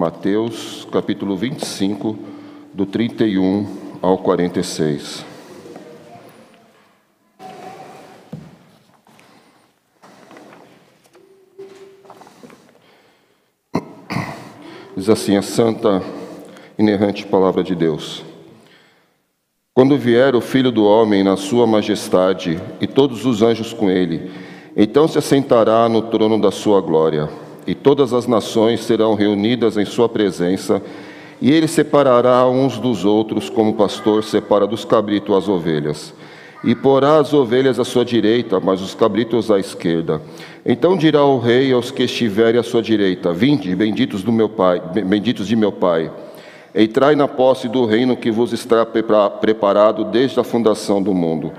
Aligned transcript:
Mateus, 0.00 0.88
capítulo 0.90 1.36
25, 1.36 2.18
do 2.72 2.86
31 2.86 3.66
ao 4.00 4.16
46. 4.16 5.26
Diz 14.96 15.10
assim 15.10 15.36
a 15.36 15.42
santa, 15.42 16.02
inerrante 16.78 17.26
palavra 17.26 17.62
de 17.62 17.74
Deus. 17.74 18.24
Quando 19.74 19.98
vier 19.98 20.34
o 20.34 20.40
Filho 20.40 20.72
do 20.72 20.86
Homem 20.86 21.22
na 21.22 21.36
sua 21.36 21.66
majestade 21.66 22.58
e 22.80 22.86
todos 22.86 23.26
os 23.26 23.42
anjos 23.42 23.74
com 23.74 23.90
ele, 23.90 24.30
então 24.74 25.06
se 25.06 25.18
assentará 25.18 25.86
no 25.90 26.00
trono 26.00 26.40
da 26.40 26.50
sua 26.50 26.80
glória, 26.80 27.28
e 27.66 27.74
todas 27.74 28.12
as 28.12 28.26
nações 28.26 28.84
serão 28.84 29.14
reunidas 29.14 29.76
em 29.76 29.84
sua 29.84 30.08
presença, 30.08 30.82
e 31.40 31.50
ele 31.50 31.66
separará 31.66 32.46
uns 32.46 32.78
dos 32.78 33.04
outros, 33.04 33.48
como 33.48 33.70
o 33.70 33.74
pastor 33.74 34.22
separa 34.22 34.66
dos 34.66 34.84
cabritos 34.84 35.34
as 35.34 35.48
ovelhas. 35.48 36.14
E 36.62 36.74
porá 36.74 37.18
as 37.18 37.32
ovelhas 37.32 37.78
à 37.78 37.84
sua 37.84 38.04
direita, 38.04 38.60
mas 38.60 38.82
os 38.82 38.94
cabritos 38.94 39.50
à 39.50 39.58
esquerda. 39.58 40.20
Então 40.64 40.96
dirá 40.96 41.24
o 41.24 41.38
rei 41.38 41.72
aos 41.72 41.90
que 41.90 42.02
estiverem 42.02 42.60
à 42.60 42.62
sua 42.62 42.82
direita: 42.82 43.32
Vinde, 43.32 43.74
benditos 43.74 44.22
do 44.22 44.30
meu 44.30 44.48
Pai, 44.48 44.82
benditos 45.06 45.46
de 45.46 45.56
meu 45.56 45.72
Pai 45.72 46.10
Entrai 46.74 47.16
na 47.16 47.26
posse 47.26 47.68
do 47.68 47.84
reino 47.84 48.16
que 48.16 48.30
vos 48.30 48.52
está 48.52 48.86
preparado 48.86 50.04
desde 50.04 50.38
a 50.38 50.44
fundação 50.44 51.02
do 51.02 51.12
mundo. 51.12 51.52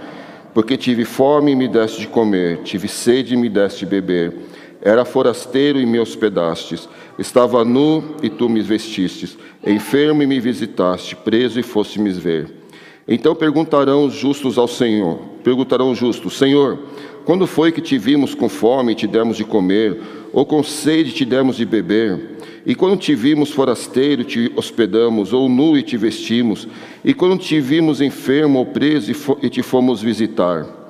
Porque 0.54 0.78
tive 0.78 1.04
fome 1.04 1.52
e 1.52 1.56
me 1.56 1.68
deste 1.68 2.02
de 2.02 2.08
comer, 2.08 2.60
tive 2.64 2.88
sede 2.88 3.34
e 3.34 3.38
me 3.38 3.50
deste 3.50 3.80
de 3.80 3.92
beber. 3.92 4.34
Era 4.82 5.06
forasteiro 5.06 5.80
e 5.80 5.86
me 5.86 6.00
hospedastes. 6.00 6.90
Estava 7.20 7.64
nu 7.64 8.16
e 8.24 8.30
tu 8.30 8.50
me 8.50 8.62
vestistes. 8.62 9.38
Enfermo 9.66 10.24
e 10.24 10.28
me 10.28 10.40
visitaste. 10.40 11.16
Preso 11.16 11.60
e 11.60 11.64
foste 11.64 12.00
me 12.00 12.10
ver. 12.12 12.62
Então 13.08 13.36
perguntarão 13.36 14.06
os 14.06 14.14
justos 14.14 14.58
ao 14.58 14.68
Senhor: 14.68 15.20
Perguntarão 15.44 15.92
os 15.92 15.98
justos: 15.98 16.38
Senhor, 16.38 16.80
quando 17.26 17.46
foi 17.46 17.72
que 17.72 17.82
te 17.82 17.98
vimos 17.98 18.34
com 18.34 18.50
fome 18.50 18.94
e 18.94 18.96
te 18.96 19.06
demos 19.06 19.38
de 19.38 19.44
comer, 19.44 20.02
ou 20.34 20.46
com 20.46 20.64
sede 20.64 21.12
te 21.12 21.26
demos 21.26 21.58
de 21.58 21.66
beber? 21.66 22.38
E 22.66 22.76
quando 22.76 22.98
te 22.98 23.16
vimos 23.16 23.52
forasteiro, 23.52 24.24
te 24.24 24.52
hospedamos, 24.56 25.34
ou 25.34 25.50
nu 25.50 25.78
e 25.78 25.82
te 25.82 25.98
vestimos, 25.98 26.68
e 27.04 27.14
quando 27.14 27.38
te 27.40 27.60
vimos 27.60 28.02
enfermo 28.02 28.60
ou 28.60 28.66
preso 28.66 29.12
e 29.42 29.50
te 29.50 29.64
fomos 29.64 30.02
visitar. 30.02 30.81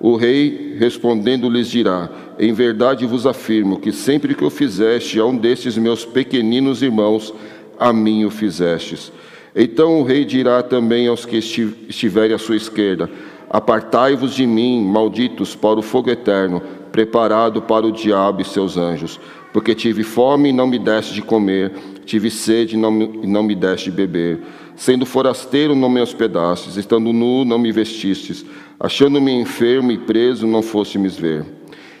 O 0.00 0.16
rei, 0.16 0.76
respondendo, 0.78 1.48
lhes 1.48 1.68
dirá: 1.68 2.10
Em 2.38 2.52
verdade 2.52 3.06
vos 3.06 3.26
afirmo 3.26 3.78
que 3.78 3.92
sempre 3.92 4.34
que 4.34 4.44
o 4.44 4.50
fizeste 4.50 5.18
a 5.18 5.24
um 5.24 5.36
destes 5.36 5.76
meus 5.76 6.04
pequeninos 6.04 6.82
irmãos, 6.82 7.32
a 7.78 7.92
mim 7.92 8.24
o 8.24 8.30
fizestes. 8.30 9.12
Então 9.54 10.00
o 10.00 10.04
rei 10.04 10.24
dirá 10.24 10.62
também 10.62 11.06
aos 11.06 11.24
que 11.24 11.36
estiverem 11.36 12.34
à 12.34 12.38
sua 12.38 12.56
esquerda: 12.56 13.08
Apartai-vos 13.48 14.34
de 14.34 14.46
mim, 14.46 14.84
malditos, 14.84 15.54
para 15.54 15.78
o 15.78 15.82
fogo 15.82 16.10
eterno, 16.10 16.60
preparado 16.90 17.62
para 17.62 17.86
o 17.86 17.92
diabo 17.92 18.42
e 18.42 18.44
seus 18.44 18.76
anjos 18.76 19.20
porque 19.54 19.72
tive 19.72 20.02
fome 20.02 20.48
e 20.48 20.52
não 20.52 20.66
me 20.66 20.80
deste 20.80 21.14
de 21.14 21.22
comer, 21.22 21.70
tive 22.04 22.28
sede 22.28 22.74
e 22.74 22.76
não, 22.76 22.90
me 22.90 23.54
deste 23.54 23.88
de 23.88 23.96
beber. 23.96 24.42
Sendo 24.74 25.06
forasteiro, 25.06 25.76
não 25.76 25.88
me 25.88 26.00
hospedastes, 26.00 26.76
estando 26.76 27.12
nu, 27.12 27.44
não 27.44 27.56
me 27.56 27.70
vestistes, 27.70 28.44
achando-me 28.78 29.32
enfermo 29.32 29.92
e 29.92 29.98
preso, 29.98 30.46
não 30.46 30.62
foste 30.62 30.98
me 30.98 31.08
ver. 31.08 31.44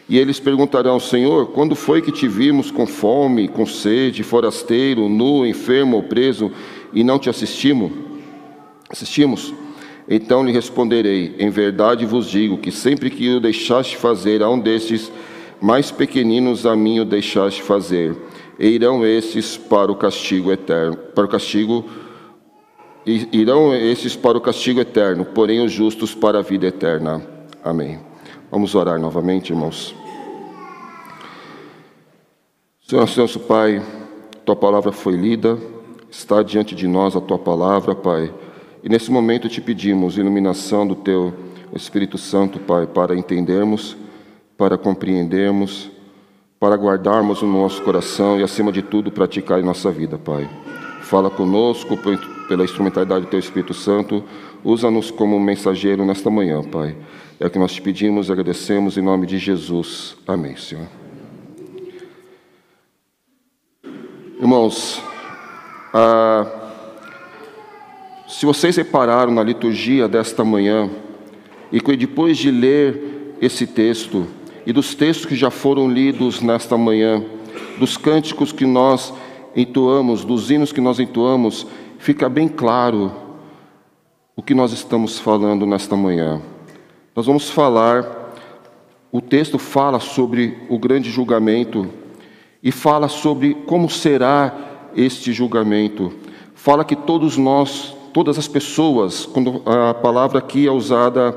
E 0.08 0.18
eles 0.18 0.38
perguntarão: 0.38 1.00
Senhor, 1.00 1.48
quando 1.48 1.74
foi 1.74 2.02
que 2.02 2.12
te 2.12 2.28
vimos 2.28 2.70
com 2.70 2.86
fome, 2.86 3.48
com 3.48 3.64
sede, 3.64 4.22
forasteiro, 4.22 5.08
nu, 5.08 5.46
enfermo 5.46 5.96
ou 5.96 6.02
preso, 6.02 6.50
e 6.92 7.02
não 7.02 7.18
te 7.18 7.30
assistimos? 7.30 7.92
Assistimos? 8.90 9.54
Então 10.08 10.44
lhe 10.44 10.52
responderei: 10.52 11.34
Em 11.38 11.48
verdade 11.48 12.04
vos 12.04 12.30
digo 12.30 12.58
que 12.58 12.70
sempre 12.70 13.10
que 13.10 13.30
o 13.30 13.40
deixaste 13.40 13.96
fazer 13.96 14.42
a 14.42 14.50
um 14.50 14.58
destes 14.58 15.10
mais 15.60 15.90
pequeninos 15.90 16.66
a 16.66 16.76
mim 16.76 17.00
o 17.00 17.04
deixaste 17.04 17.62
fazer, 17.62 18.14
e 18.58 18.68
irão 18.68 19.06
esses 19.06 19.56
para 19.56 19.90
o 19.90 19.96
castigo 19.96 20.52
eterno, 20.52 20.96
para 20.96 21.24
o 21.24 21.28
castigo 21.28 21.84
irão 23.06 23.74
esses 23.74 24.16
para 24.16 24.38
o 24.38 24.40
castigo 24.40 24.80
eterno, 24.80 25.24
porém 25.24 25.64
os 25.64 25.72
justos 25.72 26.14
para 26.14 26.38
a 26.38 26.42
vida 26.42 26.66
eterna. 26.66 27.22
Amém. 27.62 27.98
Vamos 28.50 28.74
orar 28.74 28.98
novamente, 28.98 29.50
irmãos. 29.52 29.94
Senhor, 32.86 33.08
nosso 33.16 33.40
Pai, 33.40 33.82
tua 34.44 34.56
palavra 34.56 34.92
foi 34.92 35.16
lida, 35.16 35.58
está 36.10 36.42
diante 36.42 36.74
de 36.74 36.86
nós 36.86 37.16
a 37.16 37.20
tua 37.20 37.38
palavra, 37.38 37.94
Pai. 37.94 38.32
E 38.82 38.88
nesse 38.88 39.10
momento 39.10 39.48
te 39.48 39.60
pedimos 39.60 40.18
iluminação 40.18 40.86
do 40.86 40.94
teu 40.94 41.34
Espírito 41.74 42.18
Santo, 42.18 42.58
Pai, 42.58 42.86
para 42.86 43.16
entendermos 43.16 43.96
para 44.56 44.78
compreendermos, 44.78 45.90
para 46.58 46.76
guardarmos 46.76 47.42
o 47.42 47.46
nosso 47.46 47.82
coração 47.82 48.38
e, 48.38 48.42
acima 48.42 48.70
de 48.70 48.82
tudo, 48.82 49.10
praticar 49.10 49.60
em 49.60 49.64
nossa 49.64 49.90
vida, 49.90 50.16
Pai. 50.16 50.48
Fala 51.04 51.28
conosco 51.28 51.98
pela 52.48 52.64
instrumentalidade 52.64 53.26
do 53.26 53.30
Teu 53.30 53.38
Espírito 53.38 53.74
Santo, 53.74 54.24
usa-nos 54.64 55.10
como 55.10 55.38
mensageiro 55.38 56.04
nesta 56.04 56.30
manhã, 56.30 56.62
Pai. 56.62 56.96
É 57.38 57.46
o 57.46 57.50
que 57.50 57.58
nós 57.58 57.74
te 57.74 57.82
pedimos 57.82 58.28
e 58.28 58.32
agradecemos 58.32 58.96
em 58.96 59.02
nome 59.02 59.26
de 59.26 59.36
Jesus. 59.36 60.16
Amém, 60.26 60.56
Senhor. 60.56 60.86
Irmãos, 64.40 65.02
ah, 65.92 66.46
se 68.26 68.46
vocês 68.46 68.74
repararam 68.76 69.32
na 69.32 69.42
liturgia 69.42 70.08
desta 70.08 70.42
manhã, 70.42 70.88
e 71.70 71.80
depois 71.96 72.38
de 72.38 72.50
ler 72.50 73.36
esse 73.42 73.66
texto, 73.66 74.26
e 74.64 74.72
dos 74.72 74.94
textos 74.94 75.26
que 75.26 75.36
já 75.36 75.50
foram 75.50 75.90
lidos 75.90 76.40
nesta 76.40 76.78
manhã, 76.78 77.22
dos 77.78 77.98
cânticos 77.98 78.52
que 78.52 78.64
nós 78.64 79.12
entoamos, 79.56 80.24
dos 80.24 80.50
hinos 80.50 80.72
que 80.72 80.80
nós 80.80 80.98
entoamos, 80.98 81.66
fica 81.98 82.28
bem 82.28 82.48
claro 82.48 83.12
o 84.36 84.42
que 84.42 84.54
nós 84.54 84.72
estamos 84.72 85.18
falando 85.18 85.64
nesta 85.66 85.96
manhã. 85.96 86.42
Nós 87.14 87.26
vamos 87.26 87.48
falar, 87.48 88.32
o 89.12 89.20
texto 89.20 89.58
fala 89.58 90.00
sobre 90.00 90.58
o 90.68 90.78
grande 90.78 91.10
julgamento 91.10 91.88
e 92.62 92.72
fala 92.72 93.08
sobre 93.08 93.54
como 93.54 93.88
será 93.88 94.90
este 94.96 95.32
julgamento. 95.32 96.12
Fala 96.54 96.84
que 96.84 96.96
todos 96.96 97.36
nós, 97.36 97.94
todas 98.12 98.38
as 98.38 98.48
pessoas, 98.48 99.26
quando 99.26 99.62
a 99.66 99.94
palavra 99.94 100.38
aqui 100.38 100.66
é 100.66 100.72
usada, 100.72 101.36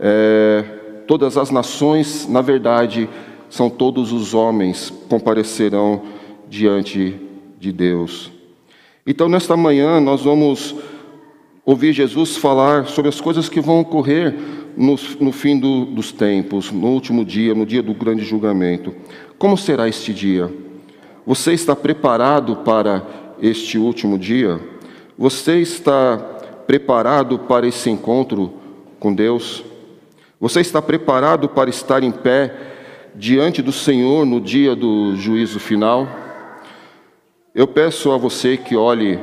é, 0.00 0.64
todas 1.06 1.36
as 1.36 1.50
nações, 1.50 2.26
na 2.28 2.40
verdade, 2.40 3.08
são 3.48 3.70
todos 3.70 4.12
os 4.12 4.34
homens 4.34 4.92
comparecerão 5.08 6.02
diante 6.48 7.31
de 7.62 7.70
Deus. 7.70 8.32
Então, 9.06 9.28
nesta 9.28 9.56
manhã, 9.56 10.00
nós 10.00 10.22
vamos 10.22 10.74
ouvir 11.64 11.92
Jesus 11.92 12.36
falar 12.36 12.86
sobre 12.86 13.08
as 13.08 13.20
coisas 13.20 13.48
que 13.48 13.60
vão 13.60 13.80
ocorrer 13.80 14.34
no, 14.76 14.96
no 15.20 15.30
fim 15.30 15.56
do, 15.60 15.84
dos 15.84 16.10
tempos, 16.10 16.72
no 16.72 16.88
último 16.88 17.24
dia, 17.24 17.54
no 17.54 17.64
dia 17.64 17.80
do 17.80 17.94
grande 17.94 18.24
julgamento. 18.24 18.92
Como 19.38 19.56
será 19.56 19.88
este 19.88 20.12
dia? 20.12 20.52
Você 21.24 21.52
está 21.52 21.76
preparado 21.76 22.56
para 22.56 23.06
este 23.40 23.78
último 23.78 24.18
dia? 24.18 24.58
Você 25.16 25.60
está 25.60 26.18
preparado 26.66 27.38
para 27.38 27.64
esse 27.64 27.88
encontro 27.90 28.54
com 28.98 29.14
Deus? 29.14 29.62
Você 30.40 30.60
está 30.60 30.82
preparado 30.82 31.48
para 31.48 31.70
estar 31.70 32.02
em 32.02 32.10
pé 32.10 32.52
diante 33.14 33.62
do 33.62 33.70
Senhor 33.70 34.26
no 34.26 34.40
dia 34.40 34.74
do 34.74 35.14
juízo 35.14 35.60
final? 35.60 36.21
Eu 37.54 37.66
peço 37.66 38.10
a 38.10 38.16
você 38.16 38.56
que 38.56 38.74
olhe 38.74 39.18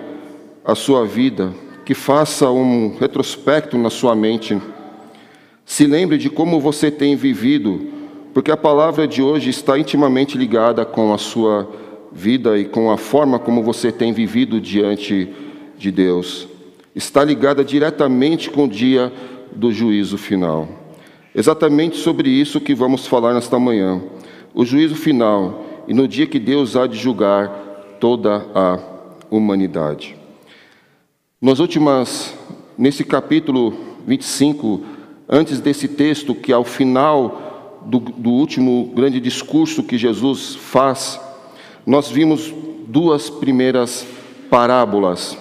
a 0.64 0.76
sua 0.76 1.04
vida, 1.04 1.52
que 1.84 1.96
faça 1.96 2.52
um 2.52 2.96
retrospecto 2.96 3.76
na 3.76 3.90
sua 3.90 4.16
mente. 4.16 4.56
Se 5.66 5.88
lembre 5.88 6.16
de 6.16 6.30
como 6.30 6.60
você 6.60 6.92
tem 6.92 7.16
vivido, 7.16 7.88
porque 8.32 8.52
a 8.52 8.58
palavra 8.58 9.08
de 9.08 9.20
hoje 9.20 9.50
está 9.50 9.80
intimamente 9.80 10.38
ligada 10.38 10.86
com 10.86 11.12
a 11.12 11.18
sua 11.18 11.68
vida 12.12 12.56
e 12.56 12.66
com 12.66 12.92
a 12.92 12.98
forma 12.98 13.40
como 13.40 13.64
você 13.64 13.92
tem 13.92 14.14
vivido 14.14 14.62
diante 14.62 15.34
de 15.76 15.92
Deus. 15.92 16.48
Está 16.94 17.24
ligada 17.24 17.64
diretamente 17.64 18.52
com 18.52 18.66
o 18.66 18.70
dia 18.70 19.12
do 19.52 19.72
juízo 19.72 20.20
final. 20.20 20.70
Exatamente 21.34 21.98
sobre 21.98 22.30
isso 22.30 22.62
que 22.62 22.76
vamos 22.76 23.08
falar 23.08 23.34
nesta 23.34 23.58
manhã. 23.58 24.00
O 24.54 24.64
juízo 24.64 24.96
final 24.96 25.66
e 25.88 25.96
no 25.96 26.08
dia 26.08 26.28
que 26.28 26.38
Deus 26.38 26.76
há 26.76 26.86
de 26.86 26.96
julgar 26.96 27.69
toda 28.00 28.46
a 28.56 28.80
humanidade. 29.30 30.16
Nas 31.42 31.60
últimas, 31.60 32.34
nesse 32.78 33.04
capítulo 33.04 33.74
25, 34.06 34.82
antes 35.28 35.60
desse 35.60 35.88
texto, 35.88 36.34
que 36.34 36.52
ao 36.52 36.64
final 36.64 37.82
do, 37.86 38.00
do 38.00 38.30
último 38.30 38.92
grande 38.96 39.20
discurso 39.20 39.84
que 39.84 39.98
Jesus 39.98 40.56
faz, 40.56 41.20
nós 41.86 42.10
vimos 42.10 42.54
duas 42.88 43.30
primeiras 43.30 44.06
parábolas. 44.50 45.38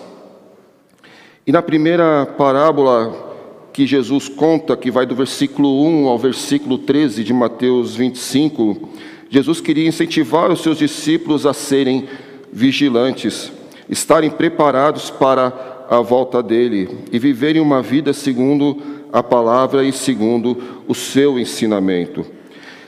E 1.46 1.52
na 1.52 1.62
primeira 1.62 2.26
parábola 2.36 3.26
que 3.72 3.86
Jesus 3.86 4.28
conta, 4.28 4.76
que 4.76 4.90
vai 4.90 5.06
do 5.06 5.14
versículo 5.14 5.82
1 5.84 6.08
ao 6.08 6.18
versículo 6.18 6.78
13 6.78 7.24
de 7.24 7.32
Mateus 7.32 7.94
25, 7.94 8.88
Jesus 9.30 9.60
queria 9.60 9.86
incentivar 9.86 10.50
os 10.50 10.60
seus 10.62 10.78
discípulos 10.78 11.46
a 11.46 11.54
serem 11.54 12.08
vigilantes, 12.52 13.52
estarem 13.88 14.30
preparados 14.30 15.10
para 15.10 15.86
a 15.88 16.00
volta 16.00 16.42
dele 16.42 17.04
e 17.10 17.18
viverem 17.18 17.62
uma 17.62 17.80
vida 17.80 18.12
segundo 18.12 18.82
a 19.12 19.22
palavra 19.22 19.84
e 19.84 19.92
segundo 19.92 20.82
o 20.86 20.94
seu 20.94 21.38
ensinamento. 21.38 22.26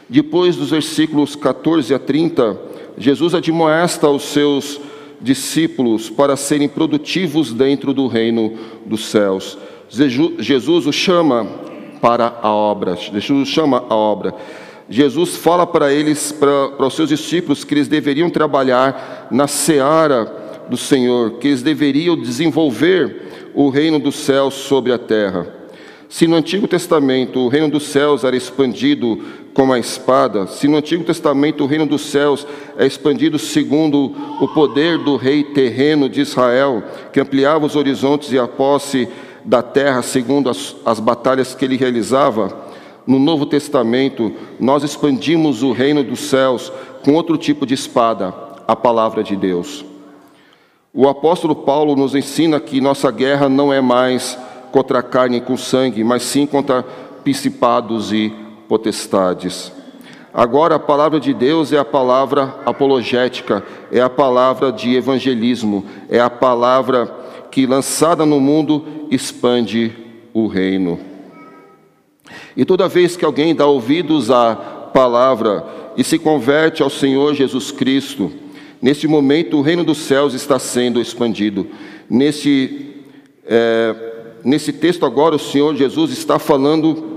Depois 0.09 0.57
dos 0.57 0.71
versículos 0.71 1.35
14 1.35 1.95
a 1.95 1.99
30, 1.99 2.59
Jesus 2.99 3.35
admoesta 3.35 4.09
os 4.09 4.25
seus 4.25 4.81
discípulos 5.21 6.11
para 6.11 6.37
serem 6.37 6.69
produtivos 6.69 7.53
dentro 7.53 7.93
do 7.95 8.07
reino 8.07 8.55
dos 8.85 9.07
céus. 9.07 9.57
Jesus 9.89 10.87
os 10.87 10.95
chama 10.95 11.47
para 12.01 12.39
a 12.43 12.51
obra. 12.51 12.97
Jesus 12.97 13.49
os 13.49 13.49
chama 13.49 13.85
a 13.89 13.95
obra. 13.95 14.35
Jesus 14.91 15.37
fala 15.37 15.65
para 15.65 15.93
eles, 15.93 16.33
para, 16.33 16.71
para 16.71 16.87
os 16.87 16.95
seus 16.95 17.09
discípulos, 17.09 17.63
que 17.63 17.75
eles 17.75 17.87
deveriam 17.87 18.29
trabalhar 18.29 19.29
na 19.31 19.47
seara 19.47 20.25
do 20.69 20.77
Senhor, 20.77 21.39
que 21.39 21.47
eles 21.47 21.63
deveriam 21.63 22.21
desenvolver 22.21 23.51
o 23.55 23.69
reino 23.69 24.01
dos 24.01 24.17
céus 24.17 24.55
sobre 24.55 24.93
a 24.93 24.99
terra. 24.99 25.47
Se 26.09 26.27
no 26.27 26.35
Antigo 26.35 26.67
Testamento 26.67 27.39
o 27.39 27.49
reino 27.49 27.71
dos 27.71 27.85
céus 27.85 28.25
era 28.25 28.37
expandido 28.37 29.17
como 29.55 29.73
a 29.73 29.79
espada, 29.79 30.49
se 30.49 30.67
no 30.67 30.77
Antigo 30.77 31.05
Testamento 31.05 31.63
o 31.63 31.67
reino 31.69 31.87
dos 31.87 32.03
céus 32.03 32.45
é 32.77 32.85
expandido 32.85 33.39
segundo 33.39 34.13
o 34.41 34.49
poder 34.49 34.99
do 34.99 35.15
rei 35.15 35.45
terreno 35.45 36.09
de 36.09 36.21
Israel, 36.21 36.83
que 37.13 37.21
ampliava 37.21 37.65
os 37.65 37.77
horizontes 37.77 38.33
e 38.33 38.39
a 38.41 38.49
posse 38.49 39.09
da 39.45 39.63
terra 39.63 40.03
segundo 40.03 40.51
as, 40.51 40.75
as 40.85 40.99
batalhas 40.99 41.55
que 41.55 41.65
ele 41.65 41.77
realizava, 41.77 42.70
no 43.11 43.19
Novo 43.19 43.45
Testamento, 43.45 44.33
nós 44.61 44.85
expandimos 44.85 45.65
o 45.65 45.73
reino 45.73 46.05
dos 46.05 46.21
céus 46.21 46.73
com 47.05 47.15
outro 47.15 47.37
tipo 47.37 47.67
de 47.67 47.75
espada, 47.75 48.33
a 48.69 48.77
palavra 48.77 49.25
de 49.25 49.35
Deus. 49.35 49.85
O 50.95 51.09
apóstolo 51.09 51.57
Paulo 51.57 51.97
nos 51.97 52.15
ensina 52.15 52.61
que 52.61 52.81
nossa 52.81 53.11
guerra 53.11 53.49
não 53.49 53.73
é 53.73 53.81
mais 53.81 54.39
contra 54.71 55.01
a 55.01 55.03
carne 55.03 55.41
com 55.41 55.57
sangue, 55.57 56.05
mas 56.05 56.23
sim 56.23 56.47
contra 56.47 56.85
principados 57.25 58.13
e 58.13 58.33
potestades. 58.69 59.73
Agora, 60.33 60.77
a 60.77 60.79
palavra 60.79 61.19
de 61.19 61.35
Deus 61.35 61.73
é 61.73 61.79
a 61.79 61.85
palavra 61.85 62.61
apologética, 62.65 63.65
é 63.91 64.01
a 64.01 64.09
palavra 64.09 64.71
de 64.71 64.95
evangelismo, 64.95 65.85
é 66.09 66.21
a 66.21 66.31
palavra 66.31 67.13
que, 67.51 67.67
lançada 67.67 68.25
no 68.25 68.39
mundo, 68.39 68.85
expande 69.11 69.93
o 70.33 70.47
reino. 70.47 71.10
E 72.57 72.65
toda 72.65 72.89
vez 72.89 73.17
que 73.17 73.25
alguém 73.25 73.55
dá 73.55 73.67
ouvidos 73.67 74.31
à 74.31 74.55
palavra 74.55 75.65
e 75.97 76.05
se 76.05 76.19
converte 76.19 76.83
ao 76.83 76.91
Senhor 76.91 77.35
Jesus 77.35 77.71
Cristo, 77.71 78.31
neste 78.81 79.07
momento 79.07 79.57
o 79.57 79.63
reino 79.63 79.85
dos 79.85 79.99
céus 79.99 80.35
está 80.35 80.59
sendo 80.59 81.01
expandido. 81.01 81.67
Nesse, 82.09 82.95
é, 83.47 83.95
nesse 84.45 84.73
texto 84.73 85.07
agora, 85.07 85.37
o 85.37 85.39
Senhor 85.39 85.75
Jesus 85.77 86.11
está 86.13 86.39
falando 86.39 87.11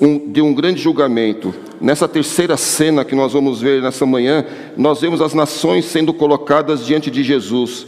um, 0.00 0.30
de 0.30 0.40
um 0.40 0.54
grande 0.54 0.80
julgamento. 0.80 1.54
Nessa 1.80 2.08
terceira 2.08 2.56
cena 2.56 3.04
que 3.04 3.14
nós 3.14 3.32
vamos 3.32 3.60
ver 3.60 3.82
nessa 3.82 4.06
manhã, 4.06 4.44
nós 4.76 5.00
vemos 5.00 5.20
as 5.20 5.34
nações 5.34 5.84
sendo 5.84 6.12
colocadas 6.12 6.84
diante 6.84 7.10
de 7.10 7.22
Jesus. 7.22 7.86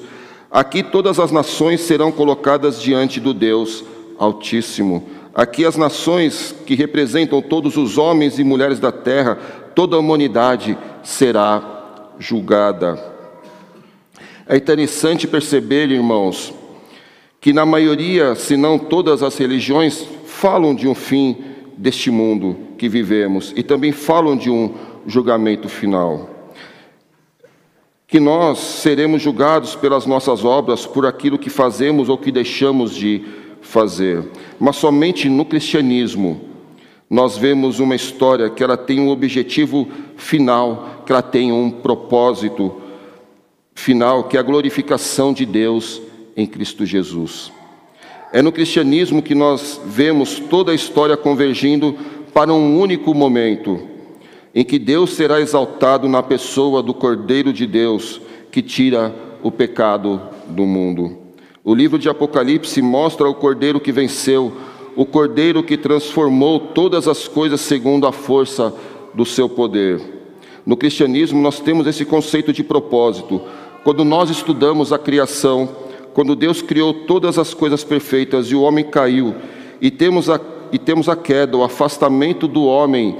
Aqui 0.50 0.82
todas 0.82 1.18
as 1.18 1.32
nações 1.32 1.80
serão 1.80 2.12
colocadas 2.12 2.80
diante 2.80 3.18
do 3.18 3.32
Deus 3.32 3.84
Altíssimo. 4.18 5.08
Aqui 5.34 5.64
as 5.64 5.76
nações 5.76 6.54
que 6.66 6.74
representam 6.74 7.40
todos 7.40 7.78
os 7.78 7.96
homens 7.96 8.38
e 8.38 8.44
mulheres 8.44 8.78
da 8.78 8.92
terra, 8.92 9.36
toda 9.74 9.96
a 9.96 9.98
humanidade 9.98 10.76
será 11.02 12.10
julgada. 12.18 13.02
É 14.46 14.56
interessante 14.56 15.26
perceber, 15.26 15.90
irmãos, 15.90 16.52
que 17.40 17.52
na 17.52 17.64
maioria, 17.64 18.34
se 18.34 18.56
não 18.58 18.78
todas 18.78 19.22
as 19.22 19.38
religiões, 19.38 20.06
falam 20.26 20.74
de 20.74 20.86
um 20.86 20.94
fim 20.94 21.38
deste 21.78 22.10
mundo 22.10 22.56
que 22.76 22.88
vivemos 22.88 23.54
e 23.56 23.62
também 23.62 23.90
falam 23.90 24.36
de 24.36 24.50
um 24.50 24.74
julgamento 25.06 25.66
final. 25.66 26.28
Que 28.06 28.20
nós 28.20 28.58
seremos 28.58 29.22
julgados 29.22 29.74
pelas 29.74 30.04
nossas 30.04 30.44
obras, 30.44 30.84
por 30.84 31.06
aquilo 31.06 31.38
que 31.38 31.48
fazemos 31.48 32.10
ou 32.10 32.18
que 32.18 32.30
deixamos 32.30 32.94
de 32.94 33.20
fazer. 33.20 33.41
Mas 34.60 34.76
somente 34.76 35.28
no 35.28 35.44
cristianismo 35.44 36.52
nós 37.08 37.36
vemos 37.36 37.78
uma 37.78 37.94
história 37.94 38.48
que 38.48 38.64
ela 38.64 38.76
tem 38.76 38.98
um 38.98 39.10
objetivo 39.10 39.86
final, 40.16 41.02
que 41.04 41.12
ela 41.12 41.20
tem 41.20 41.52
um 41.52 41.70
propósito 41.70 42.80
final, 43.74 44.24
que 44.24 44.36
é 44.36 44.40
a 44.40 44.42
glorificação 44.42 45.32
de 45.32 45.44
Deus 45.44 46.00
em 46.34 46.46
Cristo 46.46 46.86
Jesus. 46.86 47.52
É 48.32 48.40
no 48.40 48.50
cristianismo 48.50 49.22
que 49.22 49.34
nós 49.34 49.78
vemos 49.84 50.38
toda 50.38 50.72
a 50.72 50.74
história 50.74 51.16
convergindo 51.16 51.94
para 52.32 52.50
um 52.50 52.80
único 52.80 53.12
momento, 53.12 53.86
em 54.54 54.64
que 54.64 54.78
Deus 54.78 55.12
será 55.12 55.38
exaltado 55.38 56.08
na 56.08 56.22
pessoa 56.22 56.82
do 56.82 56.94
Cordeiro 56.94 57.52
de 57.52 57.66
Deus, 57.66 58.22
que 58.50 58.62
tira 58.62 59.14
o 59.42 59.50
pecado 59.50 60.18
do 60.48 60.64
mundo. 60.64 61.21
O 61.64 61.76
livro 61.76 61.96
de 61.96 62.08
Apocalipse 62.08 62.82
mostra 62.82 63.28
o 63.28 63.34
cordeiro 63.34 63.78
que 63.78 63.92
venceu, 63.92 64.52
o 64.96 65.06
cordeiro 65.06 65.62
que 65.62 65.76
transformou 65.76 66.58
todas 66.58 67.06
as 67.06 67.28
coisas 67.28 67.60
segundo 67.60 68.04
a 68.04 68.10
força 68.10 68.74
do 69.14 69.24
seu 69.24 69.48
poder. 69.48 70.00
No 70.66 70.76
cristianismo, 70.76 71.40
nós 71.40 71.60
temos 71.60 71.86
esse 71.86 72.04
conceito 72.04 72.52
de 72.52 72.64
propósito. 72.64 73.40
Quando 73.84 74.04
nós 74.04 74.28
estudamos 74.28 74.92
a 74.92 74.98
criação, 74.98 75.68
quando 76.12 76.34
Deus 76.34 76.60
criou 76.60 76.92
todas 76.92 77.38
as 77.38 77.54
coisas 77.54 77.84
perfeitas 77.84 78.46
e 78.48 78.56
o 78.56 78.62
homem 78.62 78.84
caiu, 78.84 79.32
e 79.80 79.88
temos 79.88 80.28
a, 80.28 80.40
e 80.72 80.78
temos 80.78 81.08
a 81.08 81.14
queda, 81.14 81.56
o 81.56 81.62
afastamento 81.62 82.48
do 82.48 82.64
homem 82.64 83.16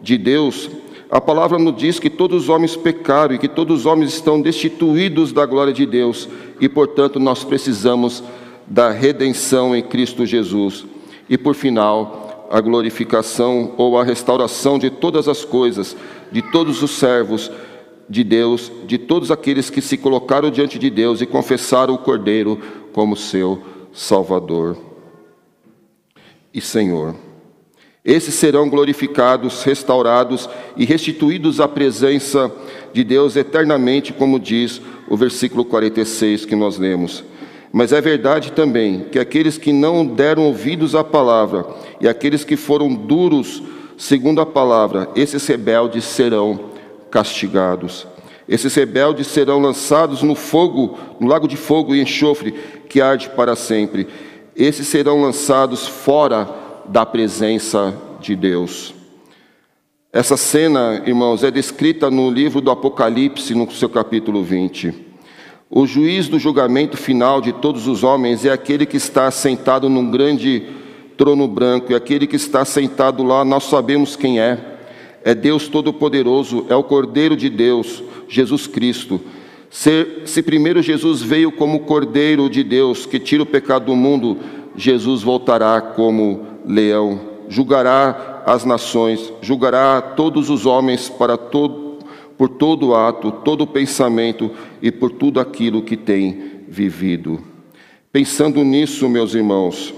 de 0.00 0.16
Deus, 0.16 0.70
a 1.12 1.20
palavra 1.20 1.58
nos 1.58 1.76
diz 1.76 1.98
que 1.98 2.08
todos 2.08 2.44
os 2.44 2.48
homens 2.48 2.74
pecaram 2.74 3.34
e 3.34 3.38
que 3.38 3.46
todos 3.46 3.80
os 3.80 3.86
homens 3.86 4.14
estão 4.14 4.40
destituídos 4.40 5.30
da 5.30 5.44
glória 5.44 5.70
de 5.70 5.84
Deus 5.84 6.26
e, 6.58 6.70
portanto, 6.70 7.20
nós 7.20 7.44
precisamos 7.44 8.24
da 8.66 8.90
redenção 8.90 9.76
em 9.76 9.82
Cristo 9.82 10.24
Jesus. 10.24 10.86
E, 11.28 11.36
por 11.36 11.54
final, 11.54 12.48
a 12.50 12.58
glorificação 12.62 13.74
ou 13.76 13.98
a 13.98 14.04
restauração 14.04 14.78
de 14.78 14.88
todas 14.88 15.28
as 15.28 15.44
coisas, 15.44 15.94
de 16.32 16.40
todos 16.40 16.82
os 16.82 16.92
servos 16.92 17.50
de 18.08 18.24
Deus, 18.24 18.72
de 18.86 18.96
todos 18.96 19.30
aqueles 19.30 19.68
que 19.68 19.82
se 19.82 19.98
colocaram 19.98 20.50
diante 20.50 20.78
de 20.78 20.88
Deus 20.88 21.20
e 21.20 21.26
confessaram 21.26 21.92
o 21.92 21.98
Cordeiro 21.98 22.58
como 22.90 23.16
seu 23.18 23.60
Salvador 23.92 24.78
e 26.54 26.60
Senhor. 26.62 27.14
Esses 28.04 28.34
serão 28.34 28.68
glorificados, 28.68 29.62
restaurados 29.62 30.48
e 30.76 30.84
restituídos 30.84 31.60
à 31.60 31.68
presença 31.68 32.50
de 32.92 33.04
Deus 33.04 33.36
eternamente, 33.36 34.12
como 34.12 34.40
diz 34.40 34.82
o 35.08 35.16
versículo 35.16 35.64
46 35.64 36.44
que 36.44 36.56
nós 36.56 36.78
lemos. 36.78 37.22
Mas 37.72 37.92
é 37.92 38.00
verdade 38.00 38.50
também 38.52 39.06
que 39.10 39.20
aqueles 39.20 39.56
que 39.56 39.72
não 39.72 40.04
deram 40.04 40.46
ouvidos 40.46 40.96
à 40.96 41.04
palavra 41.04 41.64
e 42.00 42.08
aqueles 42.08 42.44
que 42.44 42.56
foram 42.56 42.92
duros 42.92 43.62
segundo 43.96 44.40
a 44.40 44.46
palavra, 44.46 45.08
esses 45.14 45.46
rebeldes 45.46 46.04
serão 46.04 46.72
castigados. 47.08 48.04
Esses 48.48 48.74
rebeldes 48.74 49.28
serão 49.28 49.60
lançados 49.60 50.24
no 50.24 50.34
fogo, 50.34 50.98
no 51.20 51.28
lago 51.28 51.46
de 51.46 51.56
fogo 51.56 51.94
e 51.94 52.02
enxofre 52.02 52.52
que 52.88 53.00
arde 53.00 53.30
para 53.30 53.54
sempre. 53.54 54.08
Esses 54.56 54.88
serão 54.88 55.22
lançados 55.22 55.86
fora 55.86 56.61
da 56.86 57.04
presença 57.06 57.96
de 58.20 58.34
Deus. 58.36 58.94
Essa 60.12 60.36
cena, 60.36 61.02
irmãos, 61.06 61.42
é 61.42 61.50
descrita 61.50 62.10
no 62.10 62.30
livro 62.30 62.60
do 62.60 62.70
Apocalipse, 62.70 63.54
no 63.54 63.70
seu 63.70 63.88
capítulo 63.88 64.42
20. 64.42 64.92
O 65.70 65.86
juiz 65.86 66.28
do 66.28 66.38
julgamento 66.38 66.98
final 66.98 67.40
de 67.40 67.50
todos 67.50 67.88
os 67.88 68.04
homens 68.04 68.44
é 68.44 68.50
aquele 68.50 68.84
que 68.84 68.98
está 68.98 69.30
sentado 69.30 69.88
num 69.88 70.10
grande 70.10 70.66
trono 71.16 71.48
branco, 71.48 71.92
e 71.92 71.94
aquele 71.94 72.26
que 72.26 72.36
está 72.36 72.64
sentado 72.64 73.22
lá, 73.22 73.42
nós 73.42 73.64
sabemos 73.64 74.14
quem 74.14 74.38
é. 74.38 74.58
É 75.24 75.34
Deus 75.34 75.68
Todo-Poderoso, 75.68 76.66
é 76.68 76.76
o 76.76 76.82
Cordeiro 76.82 77.36
de 77.36 77.48
Deus, 77.48 78.02
Jesus 78.28 78.66
Cristo. 78.66 79.18
Se, 79.70 80.22
se 80.26 80.42
primeiro 80.42 80.82
Jesus 80.82 81.22
veio 81.22 81.50
como 81.50 81.80
Cordeiro 81.80 82.50
de 82.50 82.62
Deus 82.62 83.06
que 83.06 83.18
tira 83.18 83.42
o 83.42 83.46
pecado 83.46 83.86
do 83.86 83.96
mundo, 83.96 84.36
Jesus 84.76 85.22
voltará 85.22 85.80
como 85.80 86.51
leão, 86.64 87.20
julgará 87.48 88.42
as 88.46 88.64
nações, 88.64 89.32
julgará 89.40 90.00
todos 90.00 90.50
os 90.50 90.66
homens 90.66 91.08
para 91.08 91.36
todo, 91.36 91.98
por 92.36 92.48
todo 92.48 92.94
ato, 92.94 93.30
todo 93.30 93.66
pensamento 93.66 94.50
e 94.80 94.90
por 94.90 95.10
tudo 95.10 95.40
aquilo 95.40 95.82
que 95.82 95.96
tem 95.96 96.62
vivido. 96.68 97.40
Pensando 98.10 98.62
nisso, 98.64 99.08
meus 99.08 99.34
irmãos, 99.34 99.94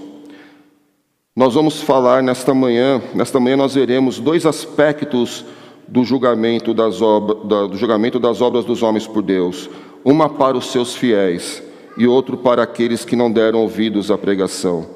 nós 1.34 1.54
vamos 1.54 1.80
falar 1.80 2.22
nesta 2.22 2.54
manhã, 2.54 3.02
nesta 3.14 3.40
manhã 3.40 3.56
nós 3.56 3.74
veremos 3.74 4.20
dois 4.20 4.46
aspectos 4.46 5.44
do 5.88 6.04
julgamento 6.04 6.72
das, 6.72 7.02
obras, 7.02 7.70
do 7.70 7.76
julgamento 7.76 8.18
das 8.18 8.40
obras 8.40 8.64
dos 8.64 8.82
homens 8.82 9.06
por 9.06 9.22
Deus, 9.22 9.68
uma 10.04 10.28
para 10.28 10.56
os 10.56 10.70
seus 10.70 10.94
fiéis 10.94 11.62
e 11.96 12.06
outro 12.06 12.36
para 12.36 12.62
aqueles 12.62 13.04
que 13.04 13.16
não 13.16 13.30
deram 13.30 13.60
ouvidos 13.60 14.10
à 14.10 14.18
pregação. 14.18 14.93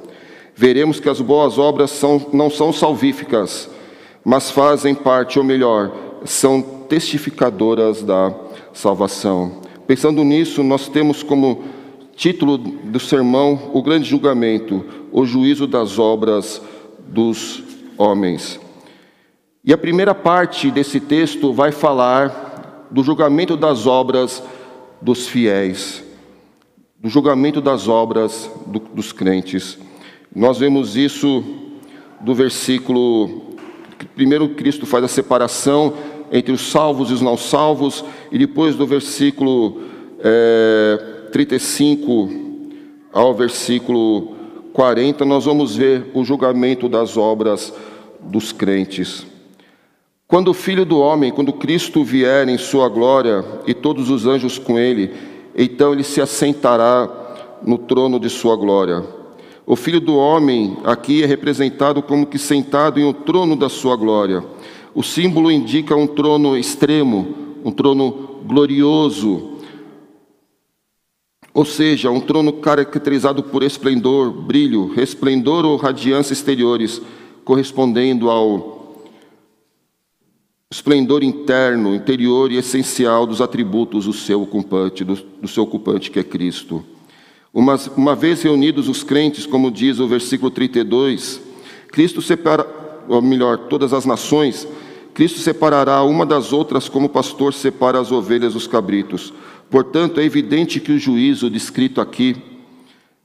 Veremos 0.61 0.99
que 0.99 1.09
as 1.09 1.21
boas 1.21 1.57
obras 1.57 1.89
são, 1.93 2.21
não 2.33 2.51
são 2.51 2.73
salvíficas, 2.73 3.71
mas 4.25 4.51
fazem 4.51 4.93
parte, 4.93 5.39
ou 5.39 5.45
melhor, 5.45 5.93
são 6.25 6.61
testificadoras 6.61 8.03
da 8.03 8.35
salvação. 8.73 9.63
Pensando 9.87 10.25
nisso, 10.25 10.65
nós 10.65 10.89
temos 10.89 11.23
como 11.23 11.63
título 12.17 12.59
do 12.59 12.99
sermão 12.99 13.71
o 13.73 13.81
grande 13.81 14.09
julgamento, 14.09 14.85
o 15.13 15.25
juízo 15.25 15.65
das 15.65 15.97
obras 15.97 16.61
dos 17.07 17.63
homens. 17.97 18.59
E 19.65 19.73
a 19.73 19.79
primeira 19.79 20.13
parte 20.13 20.73
desse 20.73 20.99
texto 20.99 21.53
vai 21.53 21.71
falar 21.71 22.89
do 22.91 23.05
julgamento 23.05 23.57
das 23.57 23.87
obras 23.87 24.43
dos 25.01 25.29
fiéis, 25.29 26.03
do 26.99 27.09
julgamento 27.09 27.61
das 27.61 27.87
obras 27.87 28.51
do, 28.67 28.81
dos 28.81 29.13
crentes. 29.13 29.79
Nós 30.39 30.57
vemos 30.57 30.97
isso 30.97 31.43
do 32.21 32.33
versículo. 32.33 33.57
Primeiro, 34.15 34.51
Cristo 34.51 34.87
faz 34.87 35.03
a 35.03 35.09
separação 35.09 35.95
entre 36.31 36.53
os 36.53 36.71
salvos 36.71 37.11
e 37.11 37.15
os 37.15 37.21
não 37.21 37.37
salvos, 37.37 38.05
e 38.31 38.39
depois 38.39 38.77
do 38.77 38.87
versículo 38.87 39.83
é, 40.21 41.29
35 41.33 42.31
ao 43.13 43.35
versículo 43.35 44.37
40, 44.75 45.25
nós 45.25 45.45
vamos 45.45 45.75
ver 45.75 46.09
o 46.15 46.25
julgamento 46.25 46.89
das 46.89 47.17
obras 47.17 47.75
dos 48.21 48.53
crentes. 48.53 49.27
Quando 50.29 50.53
o 50.53 50.55
Filho 50.55 50.85
do 50.85 51.01
Homem, 51.01 51.33
quando 51.33 51.53
Cristo 51.53 52.05
vier 52.05 52.49
em 52.49 52.59
sua 52.59 52.89
glória 52.89 53.45
e 53.67 53.75
todos 53.75 54.09
os 54.09 54.25
anjos 54.25 54.57
com 54.57 54.79
ele, 54.79 55.11
então 55.57 55.93
ele 55.93 56.05
se 56.05 56.21
assentará 56.21 57.11
no 57.61 57.77
trono 57.77 58.21
de 58.21 58.31
sua 58.31 58.55
glória. 58.55 59.18
O 59.71 59.77
Filho 59.77 60.01
do 60.01 60.17
Homem 60.17 60.79
aqui 60.83 61.23
é 61.23 61.27
representado 61.27 62.01
como 62.01 62.25
que 62.25 62.39
sentado 62.39 62.99
em 62.99 63.05
um 63.05 63.13
trono 63.13 63.55
da 63.55 63.69
sua 63.69 63.97
glória. 63.97 64.43
O 64.95 65.03
símbolo 65.03 65.51
indica 65.51 65.95
um 65.95 66.07
trono 66.07 66.57
extremo, 66.57 67.35
um 67.63 67.71
trono 67.71 68.41
glorioso, 68.47 69.59
ou 71.53 71.67
seja, 71.67 72.11
um 72.11 72.19
trono 72.19 72.51
caracterizado 72.55 73.43
por 73.43 73.63
esplendor, 73.63 74.33
brilho, 74.33 74.87
resplendor 74.95 75.67
ou 75.67 75.77
radiância 75.77 76.33
exteriores, 76.33 77.03
correspondendo 77.45 78.31
ao 78.31 79.05
esplendor 80.73 81.23
interno, 81.23 81.95
interior 81.95 82.51
e 82.51 82.57
essencial 82.57 83.27
dos 83.27 83.43
atributos 83.43 84.07
do 84.07 84.15
seu 84.15 84.41
ocupante, 84.41 85.05
do, 85.05 85.15
do 85.15 85.47
seu 85.47 85.65
ocupante 85.65 86.11
que 86.11 86.19
é 86.19 86.25
Cristo. 86.25 86.83
Uma, 87.53 87.77
uma 87.97 88.15
vez 88.15 88.43
reunidos 88.43 88.89
os 88.89 89.03
crentes, 89.03 89.47
como 89.47 89.71
diz 89.71 89.99
o 89.99 90.07
versículo 90.07 90.51
32, 90.51 91.41
Cristo 91.89 92.21
separa, 92.21 92.67
ou 93.09 93.23
melhor, 93.23 93.57
todas 93.69 93.93
as 93.93 94.05
nações, 94.05 94.69
Cristo 95.15 95.39
separará 95.41 96.03
uma 96.03 96.25
das 96.25 96.53
outras 96.53 96.89
como 96.89 97.07
o 97.07 97.11
pastor 97.11 97.53
separa 97.53 97.99
as 97.99 98.13
ovelhas 98.13 98.53
dos 98.53 98.67
cabritos. 98.67 99.33
Portanto, 99.71 100.21
é 100.21 100.25
evidente 100.25 100.79
que 100.79 100.93
o 100.93 100.99
juízo 100.99 101.51
descrito 101.51 102.01
aqui 102.01 102.37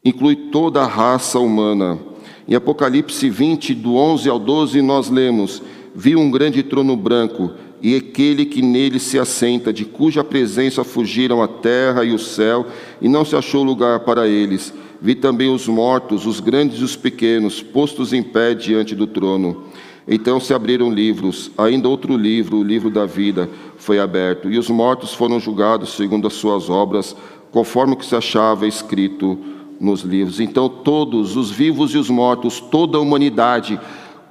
inclui 0.03 0.35
toda 0.35 0.81
a 0.81 0.87
raça 0.87 1.39
humana. 1.39 1.99
Em 2.47 2.55
Apocalipse 2.55 3.29
20, 3.29 3.75
do 3.75 3.95
11 3.95 4.29
ao 4.29 4.39
12, 4.39 4.81
nós 4.81 5.09
lemos: 5.09 5.61
vi 5.93 6.15
um 6.15 6.31
grande 6.31 6.63
trono 6.63 6.97
branco 6.97 7.51
e 7.83 7.97
aquele 7.97 8.45
que 8.45 8.61
nele 8.61 8.97
se 8.97 9.19
assenta, 9.19 9.73
de 9.73 9.83
cuja 9.83 10.23
presença 10.23 10.85
fugiram 10.85 11.43
a 11.43 11.49
terra 11.49 12.05
e 12.05 12.13
o 12.13 12.17
céu, 12.17 12.65
e 13.01 13.09
não 13.09 13.25
se 13.25 13.35
achou 13.35 13.61
lugar 13.61 13.99
para 13.99 14.25
eles. 14.25 14.73
Vi 15.01 15.13
também 15.13 15.53
os 15.53 15.67
mortos, 15.67 16.25
os 16.25 16.39
grandes 16.39 16.79
e 16.79 16.83
os 16.85 16.95
pequenos, 16.95 17.61
postos 17.61 18.13
em 18.13 18.23
pé 18.23 18.53
diante 18.53 18.95
do 18.95 19.05
trono. 19.05 19.65
Então 20.07 20.39
se 20.39 20.53
abriram 20.53 20.93
livros, 20.93 21.51
ainda 21.57 21.89
outro 21.89 22.15
livro, 22.15 22.59
o 22.59 22.63
livro 22.63 22.89
da 22.89 23.05
vida, 23.05 23.49
foi 23.75 23.99
aberto, 23.99 24.49
e 24.49 24.57
os 24.57 24.69
mortos 24.69 25.13
foram 25.13 25.37
julgados 25.37 25.89
segundo 25.89 26.25
as 26.25 26.33
suas 26.33 26.69
obras, 26.69 27.13
conforme 27.51 27.95
o 27.95 27.97
que 27.97 28.05
se 28.05 28.15
achava 28.15 28.65
escrito 28.65 29.37
nos 29.77 30.03
livros. 30.03 30.39
Então 30.39 30.69
todos, 30.69 31.35
os 31.35 31.51
vivos 31.51 31.93
e 31.93 31.97
os 31.97 32.09
mortos, 32.09 32.61
toda 32.61 32.97
a 32.97 33.01
humanidade, 33.01 33.77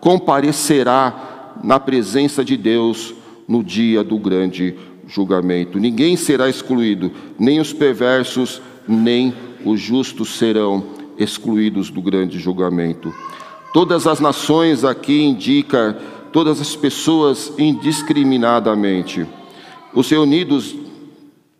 comparecerá 0.01 1.53
na 1.63 1.79
presença 1.79 2.43
de 2.43 2.57
Deus 2.57 3.15
no 3.47 3.63
dia 3.63 4.03
do 4.03 4.19
grande 4.19 4.75
julgamento. 5.07 5.79
Ninguém 5.79 6.17
será 6.17 6.49
excluído, 6.49 7.11
nem 7.39 7.61
os 7.61 7.73
perversos, 7.73 8.63
nem 8.87 9.35
os 9.65 9.81
justos 9.81 10.37
serão 10.37 10.85
excluídos 11.19 11.91
do 11.91 12.01
grande 12.01 12.39
julgamento. 12.39 13.15
Todas 13.73 14.07
as 14.07 14.21
nações 14.21 14.85
aqui 14.85 15.23
indica 15.23 15.99
todas 16.33 16.61
as 16.61 16.75
pessoas 16.75 17.53
indiscriminadamente. 17.59 19.27
Os 19.95 20.11
reunidos 20.11 20.75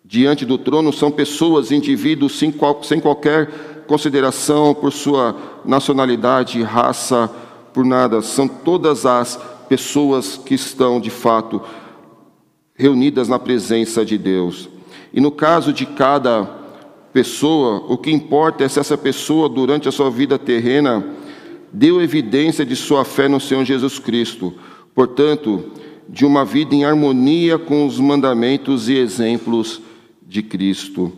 diante 0.05 0.45
do 0.45 0.59
trono 0.59 0.93
são 0.93 1.11
pessoas, 1.11 1.71
indivíduos 1.71 2.39
sem, 2.39 2.51
qual, 2.51 2.83
sem 2.83 3.01
qualquer 3.01 3.85
consideração 3.87 4.75
por 4.75 4.93
sua 4.93 5.37
nacionalidade, 5.65 6.63
raça, 6.63 7.31
por 7.73 7.85
nada. 7.85 8.21
São 8.21 8.47
todas 8.47 9.07
as 9.07 9.41
pessoas 9.69 10.37
que 10.37 10.55
estão 10.55 11.01
de 11.01 11.11
fato 11.11 11.63
reunidas 12.75 13.29
na 13.29 13.39
presença 13.39 14.05
de 14.05 14.19
Deus. 14.19 14.69
E 15.13 15.21
no 15.21 15.31
caso 15.31 15.73
de 15.73 15.87
cada 15.87 16.45
pessoa, 17.13 17.85
o 17.89 17.99
que 17.99 18.11
importa 18.11 18.65
é 18.65 18.69
se 18.69 18.81
essa 18.81 18.97
pessoa, 18.97 19.49
durante 19.49 19.89
a 19.89 19.93
sua 19.93 20.11
vida 20.11 20.39
terrena, 20.39 21.05
deu 21.73 22.01
evidência 22.01 22.65
de 22.65 22.75
sua 22.75 23.05
fé 23.05 23.29
no 23.29 23.41
Senhor 23.41 23.65
Jesus 23.65 23.99
Cristo. 23.99 24.55
Portanto, 24.95 25.65
de 26.09 26.25
uma 26.25 26.45
vida 26.45 26.75
em 26.75 26.85
harmonia 26.85 27.59
com 27.59 27.87
os 27.87 27.99
mandamentos 27.99 28.89
e 28.89 28.95
exemplos 28.95 29.81
de 30.27 30.43
Cristo. 30.43 31.13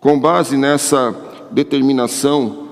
Com 0.00 0.18
base 0.18 0.56
nessa 0.56 1.14
determinação, 1.50 2.68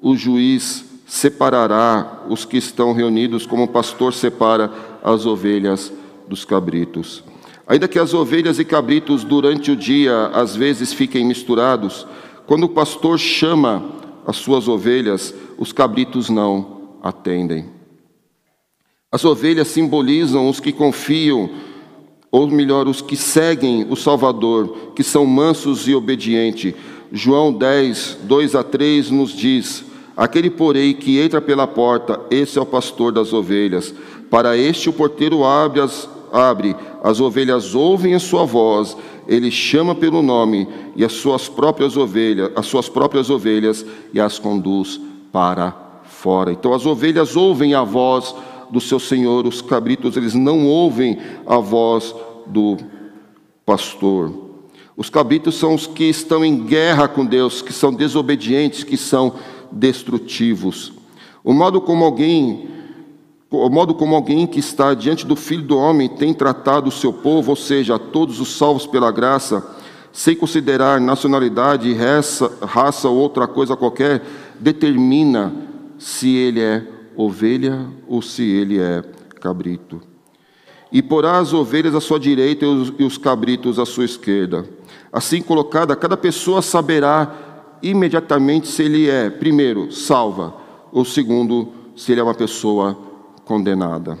o 0.00 0.16
juiz 0.16 0.84
separará 1.12 2.24
os 2.30 2.46
que 2.46 2.56
estão 2.56 2.94
reunidos, 2.94 3.44
como 3.44 3.64
o 3.64 3.68
pastor 3.68 4.14
separa 4.14 4.72
as 5.04 5.26
ovelhas 5.26 5.92
dos 6.26 6.42
cabritos. 6.42 7.22
Ainda 7.66 7.86
que 7.86 7.98
as 7.98 8.14
ovelhas 8.14 8.58
e 8.58 8.64
cabritos 8.64 9.22
durante 9.22 9.70
o 9.70 9.76
dia 9.76 10.28
às 10.28 10.56
vezes 10.56 10.90
fiquem 10.90 11.22
misturados, 11.22 12.06
quando 12.46 12.64
o 12.64 12.68
pastor 12.70 13.18
chama 13.18 13.84
as 14.26 14.36
suas 14.36 14.66
ovelhas, 14.68 15.34
os 15.58 15.70
cabritos 15.70 16.30
não 16.30 16.96
atendem. 17.02 17.66
As 19.10 19.22
ovelhas 19.22 19.68
simbolizam 19.68 20.48
os 20.48 20.60
que 20.60 20.72
confiam, 20.72 21.50
ou 22.30 22.46
melhor, 22.46 22.88
os 22.88 23.02
que 23.02 23.18
seguem 23.18 23.86
o 23.90 23.96
Salvador, 23.96 24.92
que 24.96 25.04
são 25.04 25.26
mansos 25.26 25.86
e 25.86 25.94
obedientes. 25.94 26.72
João 27.12 27.52
10, 27.52 28.20
2 28.22 28.54
a 28.54 28.64
3 28.64 29.10
nos 29.10 29.36
diz: 29.36 29.91
Aquele, 30.16 30.50
porém, 30.50 30.92
que 30.94 31.18
entra 31.18 31.40
pela 31.40 31.66
porta, 31.66 32.20
esse 32.30 32.58
é 32.58 32.62
o 32.62 32.66
pastor 32.66 33.12
das 33.12 33.32
ovelhas. 33.32 33.94
Para 34.30 34.56
este 34.56 34.88
o 34.88 34.92
porteiro 34.92 35.44
abre 35.44 35.80
as, 35.80 36.08
abre, 36.32 36.76
as 37.02 37.20
ovelhas 37.20 37.74
ouvem 37.74 38.14
a 38.14 38.18
sua 38.18 38.44
voz, 38.44 38.96
ele 39.26 39.50
chama 39.50 39.94
pelo 39.94 40.22
nome 40.22 40.68
e 40.96 41.04
as 41.04 41.12
suas 41.12 41.48
próprias 41.48 41.96
ovelhas, 41.96 42.50
as 42.56 42.66
suas 42.66 42.88
próprias 42.88 43.30
ovelhas 43.30 43.84
e 44.12 44.20
as 44.20 44.38
conduz 44.38 45.00
para 45.30 45.74
fora. 46.04 46.52
Então 46.52 46.74
as 46.74 46.86
ovelhas 46.86 47.36
ouvem 47.36 47.74
a 47.74 47.82
voz 47.82 48.34
do 48.70 48.80
seu 48.80 48.98
Senhor, 48.98 49.46
os 49.46 49.60
cabritos 49.60 50.16
eles 50.16 50.34
não 50.34 50.66
ouvem 50.66 51.18
a 51.46 51.58
voz 51.58 52.14
do 52.46 52.76
pastor. 53.64 54.32
Os 54.96 55.08
cabritos 55.08 55.54
são 55.54 55.74
os 55.74 55.86
que 55.86 56.04
estão 56.04 56.44
em 56.44 56.64
guerra 56.64 57.08
com 57.08 57.24
Deus, 57.24 57.62
que 57.62 57.72
são 57.72 57.92
desobedientes, 57.92 58.84
que 58.84 58.96
são 58.96 59.34
destrutivos. 59.72 60.92
O 61.42 61.52
modo 61.52 61.80
como 61.80 62.04
alguém, 62.04 62.68
o 63.50 63.68
modo 63.68 63.94
como 63.94 64.14
alguém 64.14 64.46
que 64.46 64.60
está 64.60 64.94
diante 64.94 65.26
do 65.26 65.34
Filho 65.34 65.62
do 65.62 65.76
Homem 65.76 66.08
tem 66.08 66.32
tratado 66.32 66.88
o 66.88 66.92
seu 66.92 67.12
povo, 67.12 67.50
ou 67.50 67.56
seja, 67.56 67.98
todos 67.98 68.40
os 68.40 68.56
salvos 68.56 68.86
pela 68.86 69.10
graça, 69.10 69.66
sem 70.12 70.36
considerar 70.36 71.00
nacionalidade, 71.00 71.92
raça, 71.94 72.52
raça 72.62 73.08
ou 73.08 73.16
outra 73.16 73.48
coisa 73.48 73.76
qualquer, 73.76 74.22
determina 74.60 75.52
se 75.98 76.34
ele 76.34 76.60
é 76.60 76.86
ovelha 77.16 77.86
ou 78.06 78.20
se 78.22 78.42
ele 78.42 78.78
é 78.78 79.02
cabrito. 79.40 80.00
e 80.92 81.00
porá 81.02 81.38
as 81.38 81.54
ovelhas 81.54 81.94
à 81.94 82.00
sua 82.00 82.20
direita 82.20 82.66
e 82.66 82.68
os, 82.68 82.92
e 82.98 83.04
os 83.04 83.16
cabritos 83.16 83.78
à 83.78 83.86
sua 83.86 84.04
esquerda. 84.04 84.66
Assim 85.10 85.40
colocada, 85.40 85.96
cada 85.96 86.18
pessoa 86.18 86.60
saberá 86.60 87.51
imediatamente 87.82 88.68
se 88.68 88.82
ele 88.82 89.08
é, 89.08 89.28
primeiro, 89.28 89.90
salva, 89.90 90.54
ou 90.92 91.04
segundo, 91.04 91.68
se 91.96 92.12
ele 92.12 92.20
é 92.20 92.24
uma 92.24 92.34
pessoa 92.34 92.96
condenada. 93.44 94.18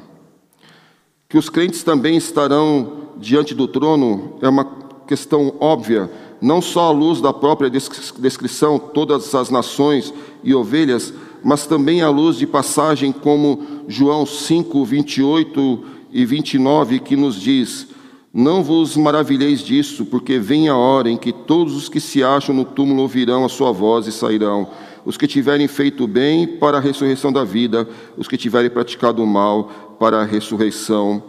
Que 1.28 1.38
os 1.38 1.48
crentes 1.48 1.82
também 1.82 2.16
estarão 2.16 3.10
diante 3.16 3.54
do 3.54 3.68
trono 3.68 4.36
é 4.42 4.48
uma 4.48 4.64
questão 5.06 5.54
óbvia, 5.60 6.10
não 6.40 6.60
só 6.60 6.88
à 6.88 6.90
luz 6.90 7.20
da 7.20 7.32
própria 7.32 7.70
descrição, 7.70 8.78
todas 8.78 9.34
as 9.34 9.48
nações 9.48 10.12
e 10.42 10.54
ovelhas, 10.54 11.12
mas 11.42 11.66
também 11.66 12.02
à 12.02 12.08
luz 12.08 12.36
de 12.36 12.46
passagem 12.46 13.12
como 13.12 13.62
João 13.88 14.26
5, 14.26 14.84
28 14.84 15.84
e 16.12 16.24
29, 16.24 17.00
que 17.00 17.16
nos 17.16 17.40
diz: 17.40 17.88
Não 18.34 18.62
vos 18.62 18.96
maravilheis 18.96 19.60
disso, 19.60 20.06
porque 20.06 20.38
vem 20.38 20.66
a 20.66 20.74
hora 20.74 21.10
em 21.10 21.18
que 21.18 21.32
todos 21.32 21.76
os 21.76 21.88
que 21.90 22.00
se 22.00 22.24
acham 22.24 22.54
no 22.54 22.64
túmulo 22.64 23.02
ouvirão 23.02 23.44
a 23.44 23.48
sua 23.48 23.72
voz 23.72 24.06
e 24.06 24.12
sairão. 24.12 24.68
Os 25.04 25.18
que 25.18 25.26
tiverem 25.26 25.68
feito 25.68 26.06
bem 26.06 26.46
para 26.46 26.78
a 26.78 26.80
ressurreição 26.80 27.30
da 27.30 27.44
vida, 27.44 27.86
os 28.16 28.26
que 28.26 28.38
tiverem 28.38 28.70
praticado 28.70 29.22
o 29.22 29.26
mal 29.26 29.96
para 30.00 30.22
a 30.22 30.24
ressurreição 30.24 31.22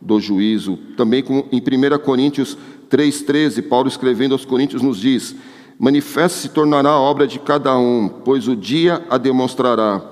do 0.00 0.18
juízo. 0.18 0.78
Também 0.96 1.22
em 1.52 1.58
1 1.58 1.98
Coríntios 1.98 2.56
3,13, 2.90 3.68
Paulo 3.68 3.88
escrevendo 3.88 4.32
aos 4.32 4.46
Coríntios 4.46 4.80
nos 4.80 4.98
diz: 4.98 5.36
Manifesta 5.78 6.38
se 6.38 6.48
tornará 6.48 6.88
a 6.88 7.00
obra 7.00 7.26
de 7.26 7.38
cada 7.38 7.76
um, 7.76 8.08
pois 8.08 8.48
o 8.48 8.56
dia 8.56 9.04
a 9.10 9.18
demonstrará, 9.18 10.02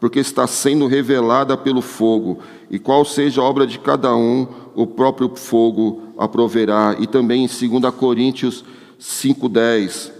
porque 0.00 0.20
está 0.20 0.46
sendo 0.46 0.86
revelada 0.86 1.56
pelo 1.56 1.80
fogo, 1.80 2.38
e 2.70 2.78
qual 2.78 3.04
seja 3.04 3.40
a 3.40 3.44
obra 3.44 3.66
de 3.66 3.78
cada 3.78 4.14
um, 4.14 4.46
o 4.74 4.86
próprio 4.86 5.30
fogo 5.34 6.02
aproverá. 6.18 6.96
E 6.98 7.06
também 7.06 7.44
em 7.44 7.68
2 7.68 7.94
Coríntios 7.94 8.64
5,10. 9.00 10.12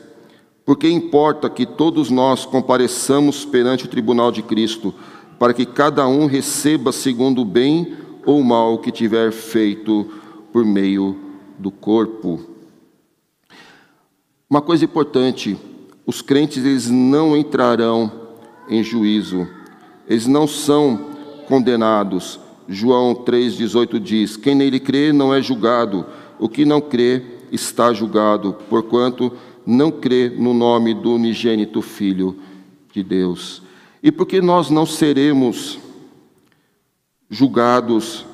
Porque 0.64 0.88
importa 0.88 1.48
que 1.48 1.66
todos 1.66 2.10
nós 2.10 2.44
compareçamos 2.44 3.44
perante 3.44 3.84
o 3.84 3.88
tribunal 3.88 4.32
de 4.32 4.42
Cristo, 4.42 4.94
para 5.38 5.52
que 5.52 5.66
cada 5.66 6.06
um 6.08 6.26
receba 6.26 6.90
segundo 6.90 7.42
o 7.42 7.44
bem 7.44 7.96
ou 8.24 8.42
mal 8.42 8.78
que 8.78 8.90
tiver 8.90 9.30
feito 9.30 10.10
por 10.52 10.64
meio 10.64 11.16
do 11.58 11.70
corpo. 11.70 12.40
Uma 14.48 14.62
coisa 14.62 14.84
importante, 14.84 15.56
os 16.06 16.22
crentes 16.22 16.64
eles 16.64 16.88
não 16.88 17.36
entrarão 17.36 18.10
em 18.68 18.82
juízo. 18.82 19.46
Eles 20.08 20.26
não 20.26 20.46
são 20.46 21.10
condenados. 21.46 22.38
João 22.68 23.14
3,18 23.14 23.98
diz: 23.98 24.36
Quem 24.36 24.54
nele 24.54 24.80
crê 24.80 25.12
não 25.12 25.34
é 25.34 25.40
julgado, 25.40 26.06
o 26.38 26.48
que 26.48 26.64
não 26.64 26.80
crê 26.80 27.22
está 27.50 27.92
julgado, 27.92 28.56
porquanto 28.68 29.32
não 29.64 29.90
crê 29.90 30.28
no 30.28 30.54
nome 30.54 30.94
do 30.94 31.14
unigênito 31.14 31.82
Filho 31.82 32.36
de 32.92 33.02
Deus. 33.02 33.62
E 34.02 34.12
por 34.12 34.26
que 34.26 34.40
nós 34.40 34.70
não 34.70 34.86
seremos 34.86 35.78
julgados 37.28 38.24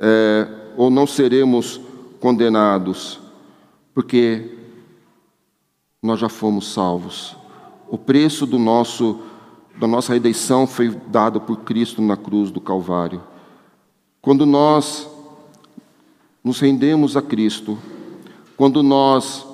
é, 0.00 0.48
ou 0.76 0.90
não 0.90 1.06
seremos 1.06 1.80
condenados? 2.20 3.20
Porque 3.94 4.58
nós 6.02 6.18
já 6.18 6.28
fomos 6.28 6.72
salvos. 6.72 7.36
O 7.88 7.96
preço 7.96 8.46
do 8.46 8.58
nosso 8.58 9.20
da 9.78 9.86
nossa 9.86 10.12
redenção 10.12 10.66
foi 10.66 10.90
dado 10.90 11.40
por 11.40 11.58
Cristo 11.58 12.00
na 12.02 12.16
cruz 12.16 12.50
do 12.50 12.60
Calvário. 12.60 13.22
Quando 14.20 14.46
nós 14.46 15.08
nos 16.42 16.60
rendemos 16.60 17.16
a 17.16 17.22
Cristo, 17.22 17.78
quando 18.56 18.82
nós 18.82 19.46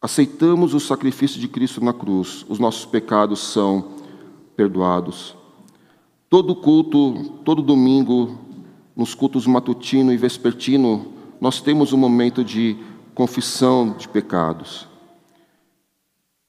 aceitamos 0.00 0.74
o 0.74 0.80
sacrifício 0.80 1.40
de 1.40 1.48
Cristo 1.48 1.82
na 1.82 1.92
cruz, 1.92 2.44
os 2.48 2.58
nossos 2.58 2.84
pecados 2.84 3.40
são 3.40 3.92
perdoados. 4.54 5.34
Todo 6.28 6.54
culto, 6.54 7.30
todo 7.44 7.62
domingo, 7.62 8.38
nos 8.94 9.14
cultos 9.14 9.46
matutino 9.46 10.12
e 10.12 10.16
vespertino, 10.16 11.12
nós 11.40 11.60
temos 11.60 11.92
um 11.92 11.96
momento 11.96 12.44
de 12.44 12.76
confissão 13.14 13.94
de 13.96 14.08
pecados. 14.08 14.88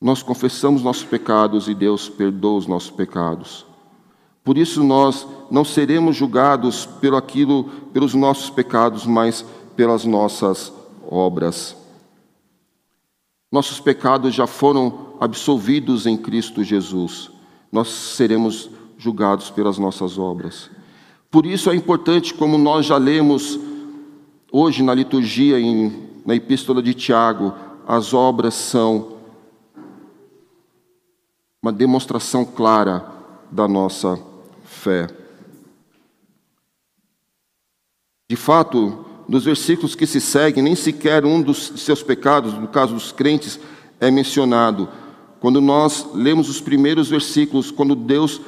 Nós 0.01 0.21
confessamos 0.21 0.83
nossos 0.83 1.03
pecados 1.03 1.67
e 1.67 1.73
Deus 1.73 2.09
perdoa 2.09 2.57
os 2.57 2.67
nossos 2.67 2.91
pecados. 2.91 3.65
Por 4.43 4.57
isso 4.57 4.83
nós 4.83 5.27
não 5.49 5.65
seremos 5.65 6.15
julgados 6.15 6.85
pelo 6.85 7.17
aquilo, 7.17 7.63
pelos 7.91 8.13
nossos 8.13 8.49
pecados, 8.49 9.05
mas 9.05 9.43
pelas 9.75 10.05
nossas 10.05 10.71
obras. 11.09 11.75
Nossos 13.51 13.79
pecados 13.79 14.35
já 14.35 14.45
foram 14.45 15.15
absolvidos 15.19 16.05
em 16.05 16.15
Cristo 16.15 16.63
Jesus. 16.63 17.31
Nós 17.71 17.87
seremos 17.87 18.69
julgados 18.97 19.49
pelas 19.49 19.77
nossas 19.77 20.17
obras. 20.17 20.69
Por 21.31 21.45
isso 21.45 21.69
é 21.69 21.75
importante, 21.75 22.33
como 22.33 22.57
nós 22.57 22.85
já 22.85 22.97
lemos 22.97 23.59
hoje 24.51 24.83
na 24.83 24.93
liturgia, 24.93 25.59
em, 25.59 26.07
na 26.25 26.35
Epístola 26.35 26.81
de 26.81 26.93
Tiago, 26.93 27.53
as 27.87 28.13
obras 28.13 28.53
são 28.53 29.14
uma 31.65 31.73
demonstração 31.73 32.45
clara 32.45 33.03
da 33.49 33.67
nossa 33.67 34.19
fé. 34.65 35.07
De 38.29 38.35
fato, 38.35 39.03
nos 39.27 39.45
versículos 39.45 39.95
que 39.95 40.05
se 40.05 40.21
seguem, 40.21 40.61
nem 40.61 40.75
sequer 40.75 41.25
um 41.25 41.41
dos 41.41 41.73
seus 41.77 42.03
pecados, 42.03 42.53
no 42.53 42.67
caso 42.67 42.93
dos 42.93 43.11
crentes, 43.11 43.59
é 43.99 44.11
mencionado. 44.11 44.87
Quando 45.39 45.59
nós 45.59 46.05
lemos 46.13 46.49
os 46.49 46.61
primeiros 46.61 47.09
versículos, 47.09 47.71
quando 47.71 47.95
Deus 47.95 48.39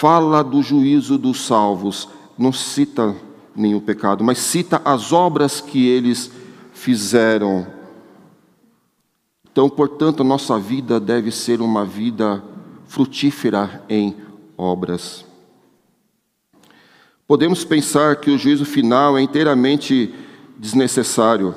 fala 0.00 0.44
do 0.44 0.62
juízo 0.62 1.18
dos 1.18 1.44
salvos, 1.44 2.08
não 2.38 2.52
cita 2.52 3.16
nenhum 3.56 3.80
pecado, 3.80 4.22
mas 4.22 4.38
cita 4.38 4.80
as 4.84 5.12
obras 5.12 5.60
que 5.60 5.84
eles 5.84 6.30
fizeram 6.72 7.66
então, 9.58 9.68
portanto, 9.68 10.22
nossa 10.22 10.56
vida 10.56 11.00
deve 11.00 11.32
ser 11.32 11.60
uma 11.60 11.84
vida 11.84 12.40
frutífera 12.86 13.82
em 13.88 14.14
obras. 14.56 15.24
Podemos 17.26 17.64
pensar 17.64 18.14
que 18.20 18.30
o 18.30 18.38
juízo 18.38 18.64
final 18.64 19.18
é 19.18 19.20
inteiramente 19.20 20.14
desnecessário, 20.56 21.56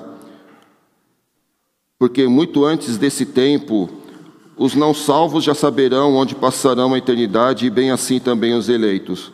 porque 1.99 2.27
muito 2.27 2.65
antes 2.65 2.97
desse 2.97 3.23
tempo, 3.23 3.87
os 4.57 4.73
não 4.73 4.95
salvos 4.95 5.43
já 5.43 5.53
saberão 5.53 6.15
onde 6.15 6.33
passarão 6.33 6.95
a 6.95 6.97
eternidade 6.97 7.67
e 7.67 7.69
bem 7.69 7.91
assim 7.91 8.19
também 8.19 8.55
os 8.55 8.67
eleitos. 8.67 9.31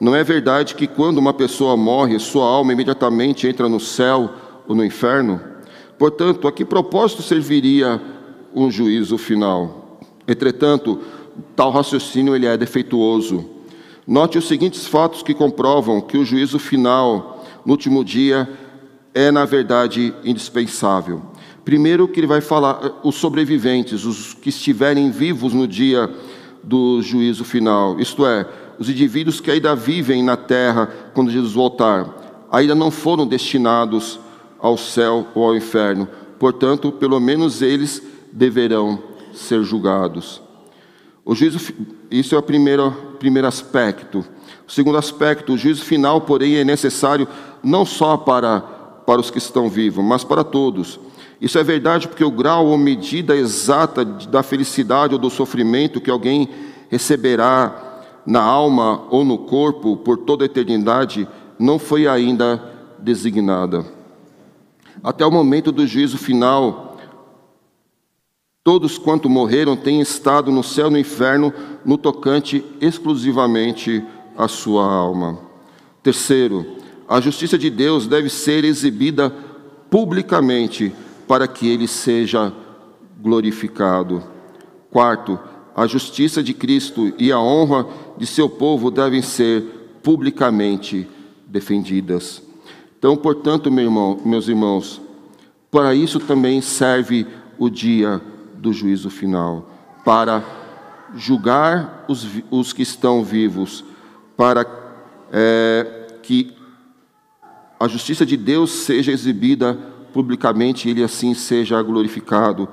Não 0.00 0.14
é 0.14 0.22
verdade 0.22 0.76
que 0.76 0.86
quando 0.86 1.18
uma 1.18 1.34
pessoa 1.34 1.76
morre, 1.76 2.16
sua 2.20 2.46
alma 2.46 2.72
imediatamente 2.72 3.48
entra 3.48 3.68
no 3.68 3.80
céu 3.80 4.30
ou 4.68 4.76
no 4.76 4.84
inferno? 4.84 5.57
Portanto, 5.98 6.46
a 6.46 6.52
que 6.52 6.64
propósito 6.64 7.22
serviria 7.22 8.00
um 8.54 8.70
juízo 8.70 9.18
final? 9.18 9.98
Entretanto, 10.26 11.00
tal 11.56 11.70
raciocínio 11.70 12.36
ele 12.36 12.46
é 12.46 12.56
defeituoso. 12.56 13.44
Note 14.06 14.38
os 14.38 14.46
seguintes 14.46 14.86
fatos 14.86 15.22
que 15.22 15.34
comprovam 15.34 16.00
que 16.00 16.16
o 16.16 16.24
juízo 16.24 16.58
final, 16.58 17.44
no 17.64 17.72
último 17.72 18.04
dia, 18.04 18.48
é, 19.12 19.30
na 19.30 19.44
verdade, 19.44 20.14
indispensável. 20.24 21.20
Primeiro, 21.64 22.08
que 22.08 22.20
ele 22.20 22.26
vai 22.26 22.40
falar 22.40 23.00
os 23.02 23.16
sobreviventes, 23.16 24.04
os 24.04 24.32
que 24.32 24.48
estiverem 24.48 25.10
vivos 25.10 25.52
no 25.52 25.66
dia 25.66 26.08
do 26.62 27.02
juízo 27.02 27.44
final, 27.44 28.00
isto 28.00 28.24
é, 28.24 28.46
os 28.78 28.88
indivíduos 28.88 29.40
que 29.40 29.50
ainda 29.50 29.74
vivem 29.74 30.22
na 30.22 30.36
terra 30.36 30.86
quando 31.12 31.30
Jesus 31.30 31.52
voltar, 31.52 32.46
ainda 32.50 32.74
não 32.74 32.90
foram 32.90 33.26
destinados 33.26 34.18
ao 34.58 34.76
céu 34.76 35.26
ou 35.34 35.44
ao 35.44 35.56
inferno. 35.56 36.08
Portanto, 36.38 36.92
pelo 36.92 37.18
menos 37.20 37.62
eles 37.62 38.02
deverão 38.32 38.98
ser 39.32 39.62
julgados. 39.62 40.42
O 41.24 41.34
juízo, 41.34 41.74
isso 42.10 42.34
é 42.34 42.38
o 42.38 42.42
primeiro, 42.42 42.90
primeiro 43.18 43.46
aspecto. 43.46 44.24
O 44.66 44.72
segundo 44.72 44.96
aspecto, 44.96 45.52
o 45.52 45.58
juízo 45.58 45.84
final, 45.84 46.20
porém, 46.22 46.56
é 46.56 46.64
necessário 46.64 47.28
não 47.62 47.84
só 47.84 48.16
para, 48.16 48.60
para 48.60 49.20
os 49.20 49.30
que 49.30 49.38
estão 49.38 49.68
vivos, 49.68 50.04
mas 50.04 50.24
para 50.24 50.42
todos. 50.42 50.98
Isso 51.40 51.58
é 51.58 51.62
verdade 51.62 52.08
porque 52.08 52.24
o 52.24 52.30
grau 52.30 52.66
ou 52.66 52.78
medida 52.78 53.36
exata 53.36 54.04
da 54.04 54.42
felicidade 54.42 55.14
ou 55.14 55.20
do 55.20 55.30
sofrimento 55.30 56.00
que 56.00 56.10
alguém 56.10 56.48
receberá 56.88 58.02
na 58.26 58.42
alma 58.42 59.04
ou 59.10 59.24
no 59.24 59.38
corpo 59.38 59.96
por 59.96 60.18
toda 60.18 60.44
a 60.44 60.46
eternidade 60.46 61.28
não 61.58 61.78
foi 61.78 62.06
ainda 62.06 62.62
designada. 62.98 63.97
Até 65.02 65.24
o 65.24 65.30
momento 65.30 65.70
do 65.70 65.86
juízo 65.86 66.18
final, 66.18 66.96
todos 68.64 68.98
quanto 68.98 69.28
morreram 69.28 69.76
têm 69.76 70.00
estado 70.00 70.50
no 70.50 70.62
céu 70.62 70.88
e 70.88 70.90
no 70.90 70.98
inferno 70.98 71.52
no 71.84 71.96
tocante 71.96 72.64
exclusivamente 72.80 74.04
a 74.36 74.48
sua 74.48 74.84
alma. 74.84 75.38
Terceiro, 76.02 76.66
a 77.08 77.20
justiça 77.20 77.56
de 77.56 77.70
Deus 77.70 78.06
deve 78.06 78.28
ser 78.28 78.64
exibida 78.64 79.30
publicamente 79.90 80.92
para 81.26 81.48
que 81.48 81.68
ele 81.68 81.88
seja 81.88 82.52
glorificado. 83.20 84.22
Quarto, 84.90 85.38
a 85.74 85.86
justiça 85.86 86.42
de 86.42 86.52
Cristo 86.52 87.12
e 87.18 87.30
a 87.30 87.38
honra 87.38 87.86
de 88.16 88.26
seu 88.26 88.48
povo 88.48 88.90
devem 88.90 89.22
ser 89.22 89.62
publicamente 90.02 91.06
defendidas. 91.46 92.47
Então, 92.98 93.16
portanto, 93.16 93.70
meu 93.70 93.84
irmão, 93.84 94.18
meus 94.24 94.48
irmãos, 94.48 95.00
para 95.70 95.94
isso 95.94 96.18
também 96.18 96.60
serve 96.60 97.26
o 97.56 97.70
dia 97.70 98.20
do 98.54 98.72
juízo 98.72 99.08
final 99.08 99.70
para 100.04 100.42
julgar 101.14 102.04
os, 102.08 102.26
os 102.50 102.72
que 102.72 102.82
estão 102.82 103.22
vivos, 103.22 103.84
para 104.36 104.66
é, 105.32 106.08
que 106.22 106.52
a 107.78 107.86
justiça 107.86 108.26
de 108.26 108.36
Deus 108.36 108.70
seja 108.70 109.12
exibida 109.12 109.78
publicamente 110.12 110.88
e 110.88 110.90
ele 110.90 111.04
assim 111.04 111.34
seja 111.34 111.80
glorificado, 111.82 112.68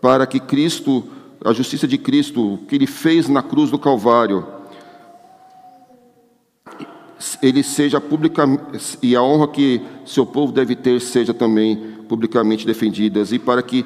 para 0.00 0.26
que 0.26 0.38
Cristo, 0.38 1.04
a 1.42 1.52
justiça 1.52 1.88
de 1.88 1.96
Cristo, 1.96 2.58
que 2.68 2.74
ele 2.74 2.86
fez 2.86 3.28
na 3.28 3.42
cruz 3.42 3.70
do 3.70 3.78
Calvário, 3.78 4.46
ele 7.42 7.62
seja 7.62 8.00
publicamente, 8.00 8.98
e 9.02 9.14
a 9.14 9.22
honra 9.22 9.48
que 9.48 9.82
seu 10.06 10.24
povo 10.24 10.52
deve 10.52 10.74
ter 10.74 11.00
seja 11.00 11.34
também 11.34 11.76
publicamente 12.08 12.66
defendidas, 12.66 13.32
e 13.32 13.38
para 13.38 13.62
que, 13.62 13.84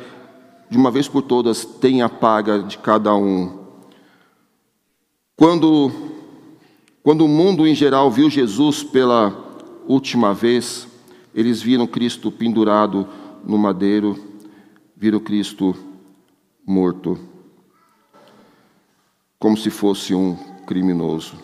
de 0.70 0.76
uma 0.76 0.90
vez 0.90 1.08
por 1.08 1.22
todas, 1.22 1.64
tenha 1.64 2.06
a 2.06 2.08
paga 2.08 2.60
de 2.60 2.78
cada 2.78 3.14
um. 3.14 3.64
Quando, 5.36 5.90
quando 7.02 7.24
o 7.24 7.28
mundo 7.28 7.66
em 7.66 7.74
geral 7.74 8.10
viu 8.10 8.30
Jesus 8.30 8.84
pela 8.84 9.34
última 9.86 10.32
vez, 10.32 10.86
eles 11.34 11.60
viram 11.60 11.86
Cristo 11.86 12.30
pendurado 12.30 13.06
no 13.44 13.58
madeiro, 13.58 14.16
viram 14.96 15.18
Cristo 15.18 15.74
morto, 16.64 17.18
como 19.38 19.56
se 19.56 19.70
fosse 19.70 20.14
um 20.14 20.36
criminoso. 20.66 21.43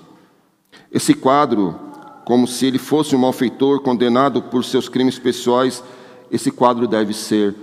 Esse 0.93 1.15
quadro, 1.15 1.79
como 2.25 2.47
se 2.47 2.67
ele 2.67 2.79
fosse 2.79 3.15
um 3.15 3.19
malfeitor 3.19 3.81
condenado 3.81 4.43
por 4.43 4.65
seus 4.65 4.89
crimes 4.89 5.19
pessoais, 5.19 5.83
esse 6.31 6.51
quadro 6.51 6.87
deve 6.87 7.13
ser 7.13 7.55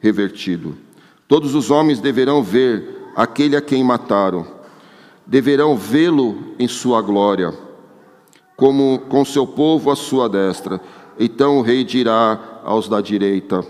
revertido. 0.00 0.76
Todos 1.26 1.54
os 1.54 1.70
homens 1.70 2.00
deverão 2.00 2.42
ver 2.42 3.10
aquele 3.16 3.56
a 3.56 3.60
quem 3.60 3.82
mataram, 3.82 4.46
deverão 5.26 5.76
vê-lo 5.76 6.54
em 6.58 6.68
sua 6.68 7.00
glória 7.00 7.54
como 8.56 9.00
com 9.08 9.24
seu 9.24 9.46
povo 9.46 9.90
à 9.90 9.96
sua 9.96 10.28
destra. 10.28 10.80
Então 11.18 11.58
o 11.58 11.62
rei 11.62 11.84
dirá 11.84 12.60
aos 12.64 12.88
da 12.88 13.00
direita: 13.00 13.64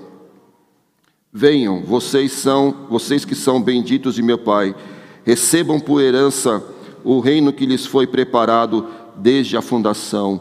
Venham, 1.32 1.82
vocês 1.82 2.32
são, 2.32 2.86
vocês 2.88 3.24
que 3.24 3.34
são 3.34 3.62
benditos 3.62 4.14
de 4.14 4.22
meu 4.22 4.38
Pai, 4.38 4.74
recebam 5.24 5.80
por 5.80 6.00
herança 6.00 6.62
o 7.02 7.20
reino 7.20 7.52
que 7.52 7.66
lhes 7.66 7.84
foi 7.84 8.06
preparado 8.06 8.86
desde 9.16 9.56
a 9.56 9.62
fundação 9.62 10.40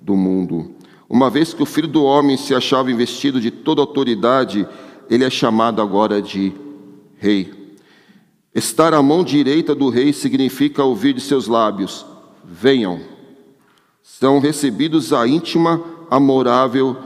do 0.00 0.16
mundo. 0.16 0.74
Uma 1.08 1.28
vez 1.28 1.52
que 1.52 1.62
o 1.62 1.66
filho 1.66 1.88
do 1.88 2.04
homem 2.04 2.36
se 2.36 2.54
achava 2.54 2.90
investido 2.90 3.40
de 3.40 3.50
toda 3.50 3.80
autoridade, 3.80 4.66
ele 5.08 5.24
é 5.24 5.30
chamado 5.30 5.82
agora 5.82 6.22
de 6.22 6.52
rei. 7.16 7.52
Estar 8.54 8.94
à 8.94 9.02
mão 9.02 9.24
direita 9.24 9.74
do 9.74 9.88
rei 9.88 10.12
significa 10.12 10.84
ouvir 10.84 11.14
de 11.14 11.20
seus 11.20 11.46
lábios: 11.46 12.06
Venham 12.44 13.00
são 14.02 14.38
recebidos 14.38 15.12
a 15.12 15.26
íntima, 15.26 15.82
amorável, 16.10 16.96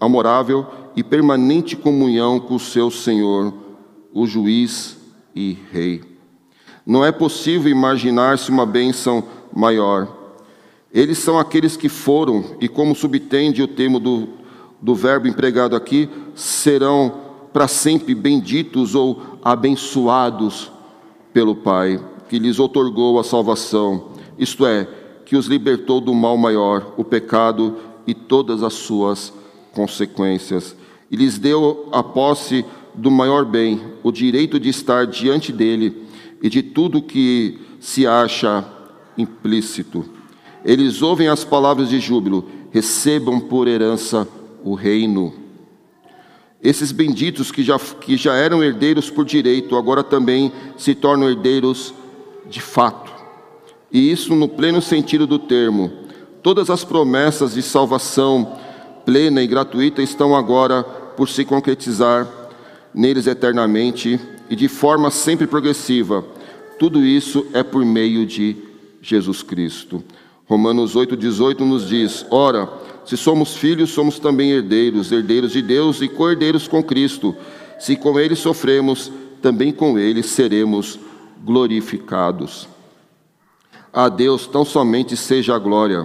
amorável 0.00 0.66
e 0.96 1.02
permanente 1.02 1.76
comunhão 1.76 2.40
com 2.40 2.56
o 2.56 2.60
seu 2.60 2.90
Senhor, 2.90 3.54
o 4.12 4.26
juiz 4.26 4.98
e 5.34 5.56
rei. 5.70 6.02
Não 6.84 7.04
é 7.04 7.12
possível 7.12 7.70
imaginar-se 7.70 8.50
uma 8.50 8.66
bênção 8.66 9.22
maior. 9.54 10.19
Eles 10.92 11.18
são 11.18 11.38
aqueles 11.38 11.76
que 11.76 11.88
foram, 11.88 12.56
e 12.60 12.68
como 12.68 12.94
subtende 12.94 13.62
o 13.62 13.68
termo 13.68 14.00
do, 14.00 14.28
do 14.80 14.94
verbo 14.94 15.28
empregado 15.28 15.76
aqui, 15.76 16.08
serão 16.34 17.12
para 17.52 17.68
sempre 17.68 18.14
benditos 18.14 18.94
ou 18.94 19.38
abençoados 19.42 20.70
pelo 21.32 21.54
Pai, 21.54 22.00
que 22.28 22.38
lhes 22.38 22.58
otorgou 22.58 23.18
a 23.18 23.24
salvação, 23.24 24.08
isto 24.38 24.66
é, 24.66 24.88
que 25.24 25.36
os 25.36 25.46
libertou 25.46 26.00
do 26.00 26.12
mal 26.12 26.36
maior, 26.36 26.94
o 26.96 27.04
pecado 27.04 27.76
e 28.06 28.12
todas 28.12 28.62
as 28.64 28.72
suas 28.72 29.32
consequências, 29.72 30.76
e 31.08 31.16
lhes 31.16 31.38
deu 31.38 31.88
a 31.92 32.02
posse 32.02 32.64
do 32.94 33.10
maior 33.10 33.44
bem, 33.44 33.80
o 34.02 34.10
direito 34.10 34.58
de 34.58 34.68
estar 34.68 35.06
diante 35.06 35.52
dele 35.52 36.04
e 36.42 36.48
de 36.48 36.62
tudo 36.62 37.02
que 37.02 37.58
se 37.78 38.06
acha 38.06 38.64
implícito. 39.16 40.19
Eles 40.64 41.02
ouvem 41.02 41.28
as 41.28 41.44
palavras 41.44 41.88
de 41.88 42.00
júbilo, 42.00 42.48
recebam 42.70 43.40
por 43.40 43.66
herança 43.66 44.26
o 44.64 44.74
reino. 44.74 45.32
Esses 46.62 46.92
benditos 46.92 47.50
que 47.50 47.62
já, 47.62 47.78
que 47.78 48.16
já 48.16 48.34
eram 48.34 48.62
herdeiros 48.62 49.08
por 49.08 49.24
direito, 49.24 49.76
agora 49.76 50.04
também 50.04 50.52
se 50.76 50.94
tornam 50.94 51.28
herdeiros 51.28 51.94
de 52.48 52.60
fato 52.60 53.20
e 53.92 54.10
isso 54.10 54.34
no 54.34 54.48
pleno 54.48 54.80
sentido 54.80 55.26
do 55.26 55.38
termo. 55.38 55.90
Todas 56.42 56.70
as 56.70 56.84
promessas 56.84 57.54
de 57.54 57.62
salvação 57.62 58.56
plena 59.04 59.42
e 59.42 59.46
gratuita 59.46 60.02
estão 60.02 60.36
agora 60.36 60.82
por 60.82 61.28
se 61.28 61.44
concretizar 61.44 62.28
neles 62.94 63.26
eternamente 63.26 64.18
e 64.48 64.56
de 64.56 64.68
forma 64.68 65.10
sempre 65.10 65.46
progressiva. 65.46 66.24
Tudo 66.78 67.04
isso 67.04 67.46
é 67.52 67.62
por 67.62 67.84
meio 67.84 68.24
de 68.24 68.56
Jesus 69.02 69.42
Cristo. 69.42 70.02
Romanos 70.50 70.96
8,18 70.96 71.60
nos 71.60 71.88
diz: 71.88 72.26
Ora, 72.28 72.68
se 73.04 73.16
somos 73.16 73.54
filhos, 73.54 73.90
somos 73.90 74.18
também 74.18 74.50
herdeiros, 74.50 75.12
herdeiros 75.12 75.52
de 75.52 75.62
Deus 75.62 76.02
e 76.02 76.08
co-herdeiros 76.08 76.66
com 76.66 76.82
Cristo. 76.82 77.36
Se 77.78 77.94
com 77.94 78.18
Ele 78.18 78.34
sofremos, 78.34 79.12
também 79.40 79.70
com 79.70 79.96
Ele 79.96 80.24
seremos 80.24 80.98
glorificados. 81.44 82.68
A 83.92 84.08
Deus 84.08 84.48
tão 84.48 84.64
somente 84.64 85.16
seja 85.16 85.54
a 85.54 85.58
glória. 85.58 86.04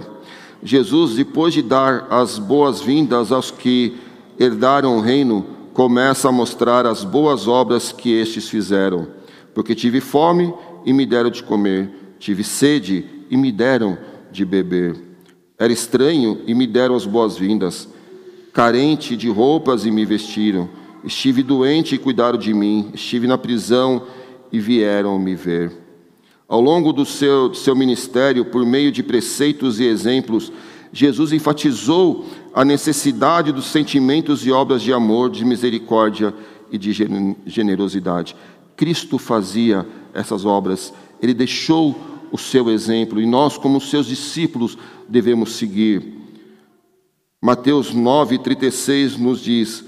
Jesus, 0.62 1.16
depois 1.16 1.52
de 1.52 1.60
dar 1.60 2.06
as 2.08 2.38
boas-vindas 2.38 3.32
aos 3.32 3.50
que 3.50 3.96
herdaram 4.38 4.96
o 4.96 5.00
reino, 5.00 5.44
começa 5.74 6.28
a 6.28 6.32
mostrar 6.32 6.86
as 6.86 7.02
boas 7.02 7.48
obras 7.48 7.90
que 7.90 8.12
estes 8.12 8.48
fizeram. 8.48 9.08
Porque 9.52 9.74
tive 9.74 10.00
fome 10.00 10.54
e 10.84 10.92
me 10.92 11.04
deram 11.04 11.30
de 11.30 11.42
comer, 11.42 12.14
tive 12.20 12.44
sede 12.44 13.04
e 13.28 13.36
me 13.36 13.50
deram 13.50 13.90
de 13.94 14.15
beber. 14.44 14.96
Era 15.58 15.72
estranho 15.72 16.42
e 16.46 16.54
me 16.54 16.66
deram 16.66 16.94
as 16.94 17.06
boas-vindas, 17.06 17.88
carente 18.52 19.16
de 19.16 19.28
roupas 19.28 19.86
e 19.86 19.90
me 19.90 20.04
vestiram. 20.04 20.68
Estive 21.04 21.42
doente 21.42 21.94
e 21.94 21.98
cuidaram 21.98 22.38
de 22.38 22.52
mim, 22.52 22.90
estive 22.92 23.26
na 23.26 23.38
prisão 23.38 24.02
e 24.52 24.58
vieram 24.58 25.18
me 25.18 25.34
ver. 25.34 25.72
Ao 26.48 26.60
longo 26.60 26.92
do 26.92 27.04
seu, 27.04 27.48
do 27.48 27.56
seu 27.56 27.74
ministério, 27.74 28.44
por 28.44 28.64
meio 28.64 28.92
de 28.92 29.02
preceitos 29.02 29.80
e 29.80 29.84
exemplos, 29.84 30.52
Jesus 30.92 31.32
enfatizou 31.32 32.24
a 32.54 32.64
necessidade 32.64 33.52
dos 33.52 33.66
sentimentos 33.66 34.46
e 34.46 34.52
obras 34.52 34.80
de 34.80 34.92
amor, 34.92 35.30
de 35.30 35.44
misericórdia 35.44 36.32
e 36.70 36.78
de 36.78 36.92
generosidade. 37.44 38.36
Cristo 38.76 39.18
fazia 39.18 39.86
essas 40.14 40.44
obras, 40.44 40.92
ele 41.20 41.34
deixou 41.34 41.94
o 42.36 42.38
seu 42.38 42.70
exemplo 42.70 43.20
e 43.20 43.26
nós, 43.26 43.58
como 43.58 43.80
seus 43.80 44.06
discípulos, 44.06 44.78
devemos 45.08 45.52
seguir. 45.52 46.14
Mateus 47.42 47.94
9,36 47.94 49.18
nos 49.18 49.40
diz 49.40 49.84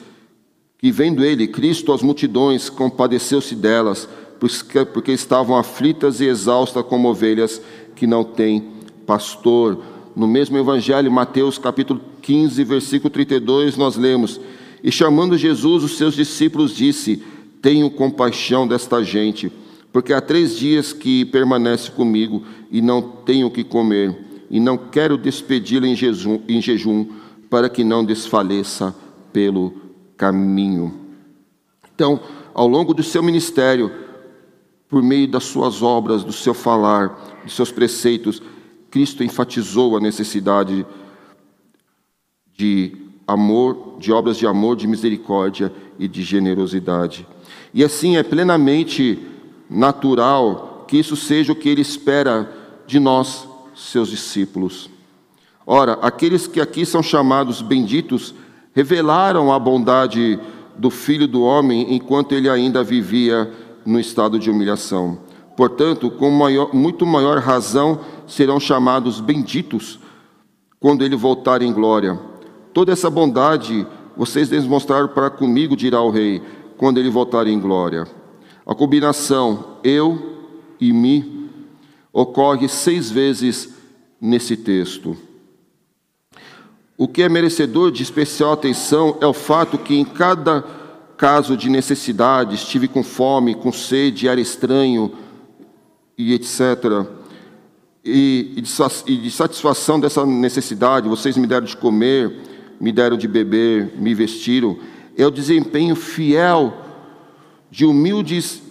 que, 0.79 0.91
vendo 0.91 1.25
ele, 1.25 1.47
Cristo, 1.47 1.93
as 1.93 2.03
multidões, 2.03 2.69
compadeceu-se 2.69 3.55
delas 3.55 4.09
porque 4.93 5.13
estavam 5.13 5.57
aflitas 5.57 6.21
e 6.21 6.27
exaustas 6.27 6.85
como 6.87 7.09
ovelhas 7.09 7.61
que 7.97 8.07
não 8.07 8.23
têm 8.23 8.65
pastor. 9.05 9.83
No 10.15 10.27
mesmo 10.27 10.57
Evangelho, 10.57 11.11
Mateus 11.11 11.59
capítulo 11.59 12.01
15, 12.23 12.63
versículo 12.65 13.11
32, 13.11 13.77
nós 13.77 13.97
lemos: 13.97 14.41
E 14.83 14.93
chamando 14.93 15.37
Jesus 15.37 15.83
os 15.83 15.97
seus 15.97 16.15
discípulos, 16.15 16.75
disse: 16.75 17.23
Tenho 17.61 17.91
compaixão 17.91 18.67
desta 18.67 19.03
gente, 19.03 19.51
porque 19.93 20.13
há 20.13 20.21
três 20.21 20.57
dias 20.57 20.93
que 20.93 21.25
permanece 21.25 21.91
comigo 21.91 22.45
e 22.71 22.81
não 22.81 23.01
tenho 23.01 23.47
o 23.47 23.51
que 23.51 23.65
comer, 23.65 24.47
e 24.51 24.61
não 24.61 24.77
quero 24.77 25.17
despedi-la 25.17 25.87
em 25.87 25.97
jejum, 25.97 26.41
em 26.49 26.61
jejum, 26.61 27.07
para 27.51 27.69
que 27.69 27.83
não 27.83 28.05
desfaleça 28.05 28.95
pelo 29.33 29.73
caminho. 30.17 30.95
Então, 31.95 32.21
ao 32.55 32.67
longo 32.67 32.93
do 32.93 33.03
seu 33.03 33.23
ministério, 33.23 33.91
por 34.89 35.03
meio 35.03 35.29
das 35.29 35.45
suas 35.45 35.83
obras, 35.83 36.25
do 36.25 36.33
seu 36.33 36.55
falar, 36.55 37.41
dos 37.45 37.55
seus 37.55 37.71
preceitos, 37.71 38.43
Cristo 38.91 39.23
enfatizou 39.23 39.97
a 39.97 40.01
necessidade 40.01 40.87
de 42.57 42.97
amor, 43.27 43.97
de 43.99 44.11
obras 44.11 44.39
de 44.39 44.47
amor, 44.47 44.77
de 44.77 44.87
misericórdia 44.87 45.73
e 45.99 46.09
de 46.09 46.23
generosidade. 46.23 47.27
E 47.75 47.85
assim 47.85 48.17
é 48.17 48.23
plenamente 48.23 49.19
natural 49.69 50.85
que 50.89 50.99
isso 50.99 51.17
seja 51.17 51.53
o 51.53 51.57
que 51.57 51.69
ele 51.69 51.83
espera 51.83 52.51
de 52.87 52.99
nós, 52.99 53.47
seus 53.75 54.09
discípulos. 54.09 54.89
Ora, 55.67 55.99
aqueles 56.01 56.47
que 56.47 56.61
aqui 56.61 56.87
são 56.87 57.03
chamados 57.03 57.61
benditos 57.61 58.35
revelaram 58.73 59.53
a 59.53 59.59
bondade 59.59 60.41
do 60.77 60.91
Filho 60.91 61.29
do 61.29 61.43
Homem 61.43 61.95
enquanto 61.95 62.33
ele 62.33 62.49
ainda 62.49 62.83
vivia 62.83 63.53
no 63.85 64.01
estado 64.01 64.39
de 64.39 64.51
humilhação. 64.51 65.19
Portanto, 65.57 66.11
com 66.11 66.31
maior, 66.31 66.75
muito 66.75 67.05
maior 67.05 67.39
razão 67.39 68.01
serão 68.27 68.59
chamados 68.59 69.21
benditos 69.21 69.99
quando 70.81 71.05
ele 71.05 71.17
voltar 71.17 71.61
em 71.63 71.73
glória. 71.73 72.19
Toda 72.73 72.93
essa 72.93 73.11
bondade 73.11 73.87
vocês 74.17 74.49
demonstraram 74.49 75.09
para 75.09 75.31
comigo, 75.31 75.77
dirá 75.77 76.01
o 76.01 76.11
rei, 76.11 76.41
quando 76.77 76.99
ele 76.99 77.11
voltar 77.11 77.47
em 77.47 77.59
glória. 77.59 78.07
A 78.69 78.75
combinação 78.75 79.79
eu 79.83 80.45
e 80.79 80.93
me 80.93 81.49
ocorre 82.13 82.69
seis 82.69 83.11
vezes 83.11 83.71
nesse 84.21 84.59
texto. 84.59 85.17
O 86.95 87.09
que 87.09 87.23
é 87.23 87.31
merecedor 87.31 87.91
de 87.91 88.03
especial 88.03 88.53
atenção 88.53 89.17
é 89.23 89.27
o 89.27 89.33
fato 89.33 89.79
que 89.79 89.95
em 89.95 90.05
cada 90.05 90.61
caso 91.17 91.57
de 91.57 91.71
necessidade, 91.71 92.57
estive 92.57 92.89
com 92.89 93.03
fome, 93.03 93.55
com 93.55 93.73
sede, 93.73 94.29
era 94.29 94.39
estranho 94.39 95.13
e 96.19 96.35
etc. 96.35 97.07
E, 98.05 98.63
e 99.07 99.17
de 99.17 99.31
satisfação 99.31 99.99
dessa 99.99 100.27
necessidade, 100.27 101.09
vocês 101.09 101.39
me 101.39 101.47
deram 101.47 101.65
de 101.65 101.77
comer, 101.77 102.37
me 102.79 102.93
deram 102.93 103.17
de 103.17 103.27
beber, 103.27 103.95
me 103.97 104.13
vestiram. 104.13 104.79
É 105.17 105.27
o 105.27 105.31
desempenho 105.31 105.97
fiel 105.97 106.85
de 107.71 107.85
humildes 107.85 108.63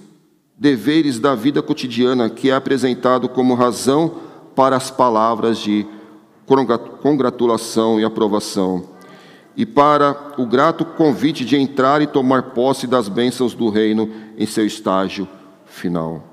deveres 0.58 1.20
da 1.20 1.36
vida 1.36 1.62
cotidiana 1.62 2.30
que 2.30 2.50
é 2.50 2.54
apresentado 2.54 3.30
como 3.30 3.54
razão 3.54 4.16
para 4.56 4.76
as 4.76 4.90
palavras 4.90 5.60
de 5.60 5.86
congratulação 7.02 8.00
e 8.00 8.04
aprovação 8.04 8.90
e 9.56 9.66
para 9.66 10.36
o 10.38 10.46
grato 10.46 10.86
convite 10.86 11.44
de 11.44 11.58
entrar 11.58 12.02
e 12.02 12.08
tomar 12.08 12.52
posse 12.52 12.86
das 12.86 13.10
bênçãos 13.10 13.56
do 13.56 13.70
reino 13.70 14.10
em 14.38 14.46
seu 14.46 14.66
estágio 14.66 15.28
final. 15.66 16.24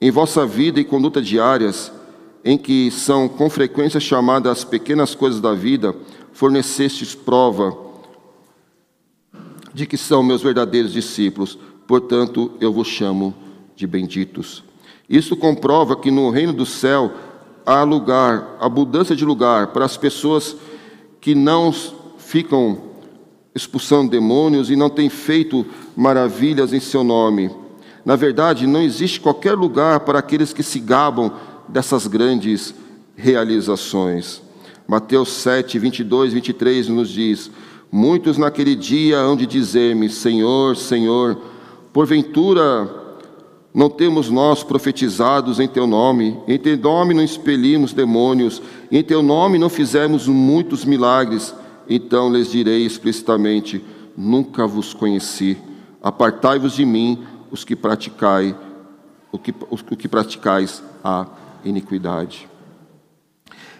Em 0.00 0.10
vossa 0.10 0.46
vida 0.46 0.80
e 0.80 0.84
conduta 0.84 1.20
diárias, 1.20 1.92
em 2.42 2.56
que 2.56 2.90
são 2.90 3.28
com 3.28 3.50
frequência 3.50 4.00
chamadas 4.00 4.52
as 4.52 4.64
pequenas 4.64 5.14
coisas 5.14 5.38
da 5.38 5.52
vida, 5.52 5.94
fornecestes 6.32 7.14
prova 7.14 7.76
de 9.74 9.86
que 9.86 9.98
são 9.98 10.22
meus 10.22 10.42
verdadeiros 10.42 10.92
discípulos, 10.92 11.58
portanto 11.90 12.52
eu 12.60 12.72
vos 12.72 12.86
chamo 12.86 13.34
de 13.74 13.84
benditos. 13.84 14.62
Isso 15.08 15.34
comprova 15.34 15.96
que 15.96 16.08
no 16.08 16.30
reino 16.30 16.52
do 16.52 16.64
céu 16.64 17.12
há 17.66 17.82
lugar, 17.82 18.56
abundância 18.60 19.16
de 19.16 19.24
lugar 19.24 19.72
para 19.72 19.84
as 19.84 19.96
pessoas 19.96 20.56
que 21.20 21.34
não 21.34 21.74
ficam 22.16 22.78
expulsando 23.52 24.08
demônios 24.08 24.70
e 24.70 24.76
não 24.76 24.88
têm 24.88 25.08
feito 25.08 25.66
maravilhas 25.96 26.72
em 26.72 26.78
seu 26.78 27.02
nome. 27.02 27.50
Na 28.04 28.14
verdade, 28.14 28.68
não 28.68 28.80
existe 28.80 29.18
qualquer 29.18 29.54
lugar 29.54 29.98
para 29.98 30.20
aqueles 30.20 30.52
que 30.52 30.62
se 30.62 30.78
gabam 30.78 31.32
dessas 31.68 32.06
grandes 32.06 32.72
realizações. 33.16 34.40
Mateus 34.86 35.30
7, 35.30 35.76
22, 35.76 36.34
23 36.34 36.86
nos 36.86 37.08
diz: 37.08 37.50
Muitos 37.90 38.38
naquele 38.38 38.76
dia 38.76 39.18
hão 39.18 39.36
de 39.36 39.44
dizer-me: 39.44 40.08
Senhor, 40.08 40.76
Senhor, 40.76 41.36
porventura 41.92 42.88
não 43.72 43.88
temos 43.88 44.30
nós 44.30 44.62
profetizados 44.62 45.60
em 45.60 45.68
teu 45.68 45.86
nome, 45.86 46.38
em 46.48 46.58
teu 46.58 46.76
nome 46.76 47.14
não 47.14 47.22
expelimos 47.22 47.92
demônios, 47.92 48.60
em 48.90 49.02
teu 49.02 49.22
nome 49.22 49.58
não 49.58 49.68
fizemos 49.68 50.26
muitos 50.26 50.84
milagres 50.84 51.54
então 51.90 52.32
lhes 52.32 52.52
direi 52.52 52.86
explicitamente: 52.86 53.84
Nunca 54.16 54.64
vos 54.64 54.94
conheci. 54.94 55.58
Apartai-vos 56.00 56.74
de 56.74 56.86
mim, 56.86 57.26
os 57.50 57.64
que 57.64 57.74
praticai, 57.74 58.56
o 59.32 59.38
que, 59.38 59.52
que 59.96 60.08
praticais 60.08 60.82
a 61.02 61.26
iniquidade. 61.64 62.48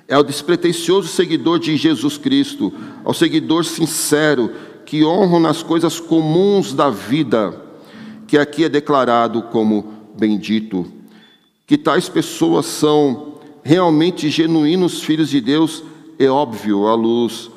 É 0.09 0.19
o 0.19 0.25
despretensioso 0.25 1.07
seguidor 1.07 1.61
de 1.61 1.77
Jesus 1.77 2.19
Cristo, 2.19 2.73
ao 3.05 3.15
seguidor 3.15 3.65
sincero, 3.65 4.51
que 4.85 5.05
honra 5.05 5.39
nas 5.39 5.63
coisas 5.63 6.01
comuns 6.01 6.73
da 6.73 6.91
vida, 6.91 7.55
que 8.31 8.39
aqui 8.39 8.63
é 8.63 8.69
declarado 8.69 9.43
como 9.43 9.93
bendito. 10.17 10.87
Que 11.67 11.77
tais 11.77 12.09
pessoas 12.09 12.65
são 12.65 13.41
realmente 13.61 14.31
genuínos 14.31 15.03
filhos 15.03 15.31
de 15.31 15.41
Deus, 15.41 15.83
é 16.17 16.29
óbvio 16.29 16.87
à 16.87 16.95
luz 16.95 17.51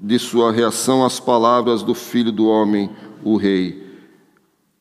de 0.00 0.18
sua 0.18 0.50
reação 0.50 1.04
às 1.04 1.20
palavras 1.20 1.84
do 1.84 1.94
Filho 1.94 2.32
do 2.32 2.48
Homem, 2.48 2.90
o 3.22 3.36
Rei. 3.36 3.84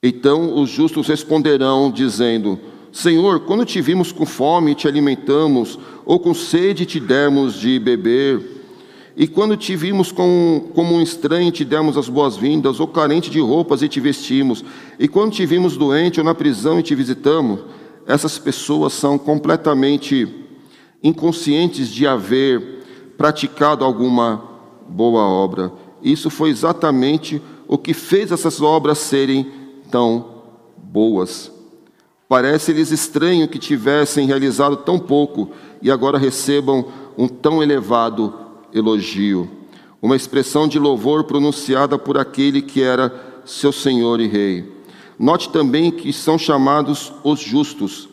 Então 0.02 0.60
os 0.60 0.72
justos 0.72 1.08
responderão, 1.08 1.92
dizendo: 1.92 2.60
Senhor, 2.92 3.42
quando 3.42 3.66
te 3.66 3.80
vimos 3.82 4.12
com 4.12 4.26
fome 4.26 4.72
e 4.72 4.76
te 4.76 4.88
alimentamos, 4.88 5.78
ou 6.04 6.20
com 6.20 6.34
sede 6.34 6.88
te 6.88 7.00
demos 7.00 7.54
de 7.54 7.78
beber, 7.78 8.65
e 9.18 9.28
quando 9.28 9.56
te 9.56 9.76
vimos 9.76 10.12
com, 10.12 10.70
como 10.74 10.96
um 10.96 11.02
estranho 11.02 11.52
te 11.52 11.64
demos 11.64 11.98
as 11.98 12.10
boas-vindas, 12.10 12.82
ou 12.82 12.88
carente 12.88 13.30
de 13.30 13.40
roupas 13.40 13.82
e 13.82 13.88
te 13.88 14.02
vestimos, 14.02 14.64
e 15.00 15.08
quando 15.08 15.32
te 15.32 15.46
vimos 15.46 15.78
doente 15.78 16.20
ou 16.20 16.26
na 16.26 16.36
prisão 16.36 16.80
e 16.80 16.84
te 16.84 16.94
visitamos, 16.94 17.62
essas 18.06 18.38
pessoas 18.38 18.92
são 18.92 19.18
completamente 19.18 20.28
inconscientes 21.02 21.88
de 21.88 22.06
haver 22.06 22.84
praticado 23.18 23.86
alguma 23.86 24.44
boa 24.88 25.22
obra. 25.22 25.72
Isso 26.04 26.30
foi 26.30 26.50
exatamente 26.50 27.42
o 27.68 27.78
que 27.78 27.94
fez 27.94 28.32
essas 28.32 28.62
obras 28.62 28.98
serem 28.98 29.50
tão 29.90 30.44
boas. 30.78 31.52
Parece-lhes 32.28 32.92
estranho 32.92 33.48
que 33.48 33.58
tivessem 33.58 34.28
realizado 34.28 34.78
tão 34.78 35.00
pouco 35.00 35.52
e 35.82 35.90
agora 35.90 36.18
recebam 36.18 36.86
um 37.18 37.28
tão 37.28 37.64
elevado 37.64 38.45
elogio, 38.76 39.50
uma 40.02 40.16
expressão 40.16 40.68
de 40.68 40.78
louvor 40.78 41.24
pronunciada 41.24 41.98
por 41.98 42.18
aquele 42.18 42.62
que 42.62 42.82
era 42.82 43.42
seu 43.46 43.72
Senhor 43.72 44.20
e 44.20 44.28
Rei. 44.28 44.72
Note 45.18 45.50
também 45.50 45.90
que 45.90 46.12
são 46.12 46.38
chamados 46.38 47.14
os 47.24 47.40
justos. 47.40 48.10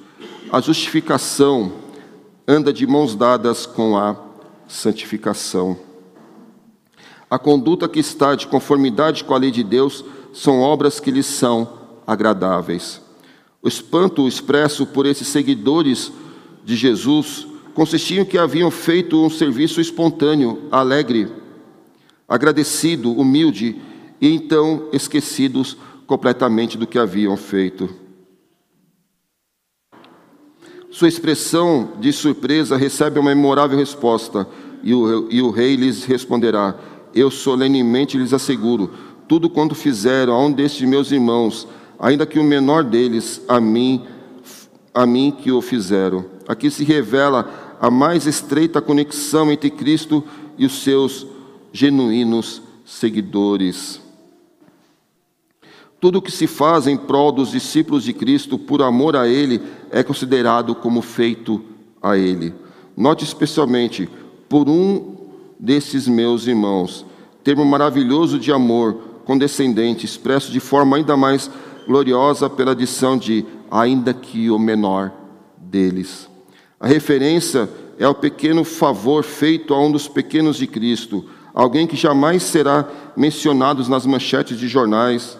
A 0.52 0.60
justificação 0.60 1.72
anda 2.46 2.72
de 2.72 2.86
mãos 2.86 3.16
dadas 3.16 3.66
com 3.66 3.98
a 3.98 4.16
santificação. 4.68 5.76
A 7.28 7.38
conduta 7.38 7.88
que 7.88 7.98
está 7.98 8.34
de 8.34 8.46
conformidade 8.46 9.24
com 9.24 9.34
a 9.34 9.38
lei 9.38 9.50
de 9.50 9.64
Deus 9.64 10.04
são 10.32 10.60
obras 10.60 11.00
que 11.00 11.10
lhes 11.10 11.26
são 11.26 11.80
agradáveis. 12.06 13.00
O 13.60 13.68
espanto 13.68 14.28
expresso 14.28 14.86
por 14.86 15.06
esses 15.06 15.26
seguidores 15.28 16.12
de 16.64 16.76
Jesus 16.76 17.46
consistia 17.74 18.20
em 18.20 18.24
que 18.24 18.38
haviam 18.38 18.70
feito 18.70 19.24
um 19.24 19.30
serviço 19.30 19.80
espontâneo, 19.80 20.68
alegre, 20.70 21.28
agradecido, 22.28 23.12
humilde, 23.12 23.80
e 24.20 24.34
então 24.34 24.88
esquecidos 24.92 25.76
completamente 26.06 26.78
do 26.78 26.86
que 26.86 26.98
haviam 26.98 27.36
feito. 27.36 27.88
Sua 30.90 31.08
expressão 31.08 31.92
de 31.98 32.12
surpresa 32.12 32.76
recebe 32.76 33.18
uma 33.18 33.34
memorável 33.34 33.78
resposta, 33.78 34.46
e 34.82 34.94
o, 34.94 35.30
e 35.30 35.40
o 35.40 35.50
rei 35.50 35.74
lhes 35.74 36.04
responderá: 36.04 36.78
eu 37.14 37.30
solenemente 37.30 38.18
lhes 38.18 38.32
asseguro: 38.32 38.90
tudo 39.26 39.48
quanto 39.48 39.74
fizeram 39.74 40.34
a 40.34 40.44
um 40.44 40.52
destes 40.52 40.86
meus 40.86 41.10
irmãos, 41.10 41.66
ainda 41.98 42.26
que 42.26 42.38
o 42.38 42.44
menor 42.44 42.84
deles, 42.84 43.40
a 43.48 43.60
mim, 43.60 44.04
a 44.92 45.06
mim 45.06 45.30
que 45.30 45.50
o 45.50 45.62
fizeram. 45.62 46.31
Aqui 46.46 46.70
se 46.70 46.84
revela 46.84 47.76
a 47.80 47.90
mais 47.90 48.26
estreita 48.26 48.80
conexão 48.80 49.50
entre 49.50 49.70
Cristo 49.70 50.22
e 50.58 50.66
os 50.66 50.82
seus 50.82 51.26
genuínos 51.72 52.62
seguidores. 52.84 54.00
Tudo 56.00 56.18
o 56.18 56.22
que 56.22 56.32
se 56.32 56.46
faz 56.46 56.86
em 56.86 56.96
prol 56.96 57.30
dos 57.30 57.52
discípulos 57.52 58.02
de 58.02 58.12
Cristo 58.12 58.58
por 58.58 58.82
amor 58.82 59.14
a 59.14 59.28
Ele 59.28 59.62
é 59.90 60.02
considerado 60.02 60.74
como 60.74 61.00
feito 61.00 61.62
a 62.02 62.16
Ele. 62.16 62.52
Note 62.96 63.24
especialmente, 63.24 64.08
por 64.48 64.68
um 64.68 65.16
desses 65.58 66.08
meus 66.08 66.46
irmãos. 66.46 67.06
Termo 67.44 67.64
maravilhoso 67.64 68.38
de 68.38 68.52
amor 68.52 68.94
condescendente, 69.24 70.04
expresso 70.04 70.50
de 70.50 70.58
forma 70.58 70.96
ainda 70.96 71.16
mais 71.16 71.48
gloriosa 71.86 72.50
pela 72.50 72.72
adição 72.72 73.16
de 73.16 73.46
ainda 73.70 74.12
que 74.12 74.50
o 74.50 74.58
menor 74.58 75.12
deles. 75.56 76.31
A 76.82 76.88
referência 76.88 77.70
é 77.96 78.08
o 78.08 78.14
pequeno 78.14 78.64
favor 78.64 79.22
feito 79.22 79.72
a 79.72 79.80
um 79.80 79.92
dos 79.92 80.08
pequenos 80.08 80.56
de 80.56 80.66
Cristo, 80.66 81.24
alguém 81.54 81.86
que 81.86 81.94
jamais 81.94 82.42
será 82.42 82.90
mencionado 83.16 83.88
nas 83.88 84.04
manchetes 84.04 84.58
de 84.58 84.66
jornais, 84.66 85.38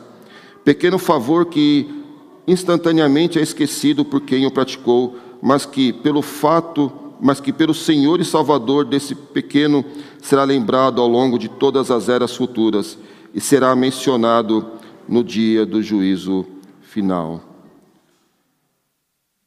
pequeno 0.65 1.01
favor 1.01 1.47
que 1.47 2.05
instantaneamente 2.47 3.41
é 3.41 3.43
esquecido 3.43 4.05
por 4.05 4.21
quem 4.21 4.47
o 4.47 4.53
praticou, 4.53 5.17
mas 5.43 5.67
que 5.67 5.93
pelo 5.93 6.23
fato, 6.23 6.93
mas 7.21 7.41
que 7.41 7.53
pelo 7.53 7.75
Senhor 7.75 8.21
e 8.21 8.25
Salvador 8.25 8.85
desse 8.85 9.17
pequeno 9.17 9.85
será 10.23 10.45
lembrado 10.45 11.01
ao 11.01 11.09
longo 11.09 11.41
de 11.41 11.49
todas 11.49 11.91
as 11.91 12.09
eras 12.09 12.37
futuras 12.37 12.97
e 13.35 13.41
será 13.41 13.75
mencionado 13.75 14.65
no 15.09 15.25
dia 15.25 15.67
do 15.67 15.83
juízo 15.83 16.47
final. 16.83 17.41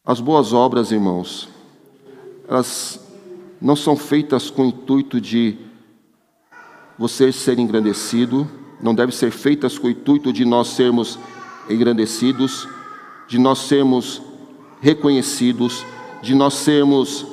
As 0.03 0.19
boas 0.19 0.51
obras, 0.51 0.91
irmãos, 0.91 1.54
elas 2.47 2.99
não 3.61 3.75
são 3.75 3.95
feitas 3.95 4.49
com 4.49 4.63
o 4.63 4.67
intuito 4.67 5.19
de 5.19 5.57
você 6.97 7.31
ser 7.31 7.59
engrandecido, 7.59 8.47
não 8.81 8.93
devem 8.93 9.13
ser 9.13 9.31
feitas 9.31 9.77
com 9.77 9.87
o 9.87 9.91
intuito 9.91 10.31
de 10.31 10.45
nós 10.45 10.69
sermos 10.69 11.17
engrandecidos, 11.69 12.67
de 13.27 13.39
nós 13.39 13.59
sermos 13.59 14.21
reconhecidos, 14.81 15.83
de 16.21 16.35
nós 16.35 16.53
sermos 16.53 17.25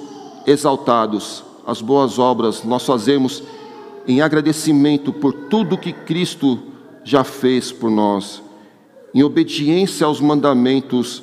exaltados. 0.47 1.45
As 1.67 1.81
boas 1.81 2.19
obras 2.19 2.65
nós 2.65 2.85
fazemos 2.85 3.43
em 4.07 4.21
agradecimento 4.21 5.13
por 5.13 5.33
tudo 5.33 5.79
que 5.79 5.93
Cristo 5.93 6.59
já 7.05 7.23
fez 7.23 7.71
por 7.71 7.91
nós, 7.91 8.43
em 9.15 9.23
obediência 9.23 10.07
aos 10.07 10.21
mandamentos 10.21 11.23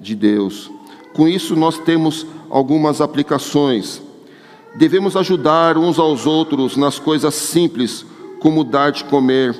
de 0.00 0.14
Deus. 0.14 0.70
Com 1.12 1.28
isso, 1.28 1.54
nós 1.54 1.78
temos 1.78 2.26
algumas 2.52 3.00
aplicações. 3.00 4.02
Devemos 4.74 5.16
ajudar 5.16 5.78
uns 5.78 5.98
aos 5.98 6.26
outros 6.26 6.76
nas 6.76 6.98
coisas 6.98 7.34
simples, 7.34 8.04
como 8.40 8.62
dar 8.62 8.92
de 8.92 9.04
comer 9.04 9.58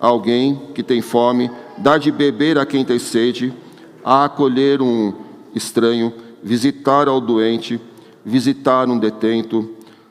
a 0.00 0.06
alguém 0.06 0.58
que 0.74 0.82
tem 0.82 1.02
fome, 1.02 1.50
dar 1.76 1.98
de 1.98 2.10
beber 2.10 2.56
a 2.56 2.64
quem 2.64 2.82
tem 2.82 2.98
sede, 2.98 3.52
a 4.02 4.24
acolher 4.24 4.80
um 4.80 5.12
estranho, 5.54 6.14
visitar 6.42 7.08
ao 7.08 7.20
doente, 7.20 7.78
visitar 8.24 8.88
um 8.88 8.98
detento. 8.98 9.68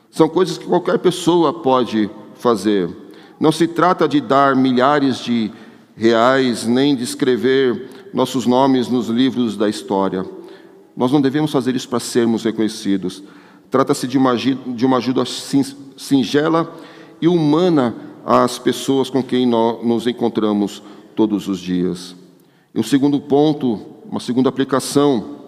São 0.08 0.28
coisas 0.28 0.56
que 0.56 0.66
qualquer 0.66 1.00
pessoa 1.00 1.52
pode 1.52 2.08
fazer. 2.36 2.88
Não 3.40 3.50
se 3.50 3.66
trata 3.66 4.06
de 4.06 4.20
dar 4.20 4.54
milhares 4.54 5.18
de 5.18 5.50
reais, 5.96 6.64
nem 6.64 6.94
de 6.94 7.02
escrever 7.02 7.88
nossos 8.14 8.46
nomes 8.46 8.88
nos 8.88 9.08
livros 9.08 9.56
da 9.56 9.68
história. 9.68 10.24
Nós 11.00 11.10
não 11.10 11.20
devemos 11.22 11.50
fazer 11.50 11.74
isso 11.74 11.88
para 11.88 11.98
sermos 11.98 12.44
reconhecidos. 12.44 13.22
Trata-se 13.70 14.06
de 14.06 14.18
uma, 14.18 14.36
de 14.36 14.84
uma 14.84 14.98
ajuda 14.98 15.24
singela 15.96 16.70
e 17.22 17.26
humana 17.26 17.94
às 18.22 18.58
pessoas 18.58 19.08
com 19.08 19.22
quem 19.22 19.46
nós 19.46 19.82
nos 19.82 20.06
encontramos 20.06 20.82
todos 21.16 21.48
os 21.48 21.58
dias. 21.58 22.14
E 22.74 22.78
um 22.78 22.82
segundo 22.82 23.18
ponto, 23.18 23.80
uma 24.10 24.20
segunda 24.20 24.50
aplicação, 24.50 25.38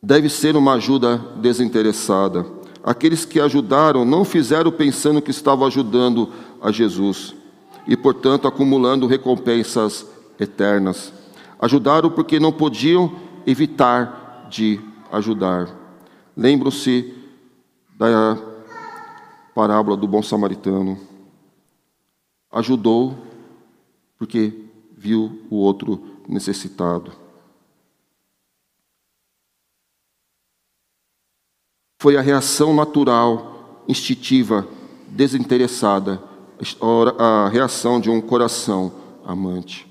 deve 0.00 0.28
ser 0.28 0.54
uma 0.54 0.74
ajuda 0.74 1.18
desinteressada. 1.34 2.46
Aqueles 2.84 3.24
que 3.24 3.40
ajudaram 3.40 4.04
não 4.04 4.24
fizeram 4.24 4.70
pensando 4.70 5.20
que 5.20 5.32
estavam 5.32 5.66
ajudando 5.66 6.28
a 6.62 6.70
Jesus 6.70 7.34
e, 7.84 7.96
portanto, 7.96 8.46
acumulando 8.46 9.08
recompensas 9.08 10.06
eternas. 10.38 11.12
Ajudaram 11.58 12.08
porque 12.08 12.38
não 12.38 12.52
podiam 12.52 13.26
evitar 13.48 14.46
de 14.50 14.78
ajudar. 15.10 15.74
Lembram-se 16.36 17.14
da 17.96 18.36
parábola 19.54 19.96
do 19.96 20.06
bom 20.06 20.22
samaritano. 20.22 21.00
Ajudou 22.52 23.16
porque 24.18 24.52
viu 24.92 25.46
o 25.48 25.56
outro 25.56 26.22
necessitado. 26.28 27.10
Foi 32.00 32.16
a 32.16 32.20
reação 32.20 32.74
natural, 32.74 33.82
instintiva, 33.88 34.68
desinteressada, 35.08 36.22
a 37.18 37.48
reação 37.48 37.98
de 37.98 38.10
um 38.10 38.20
coração 38.20 38.92
amante. 39.24 39.86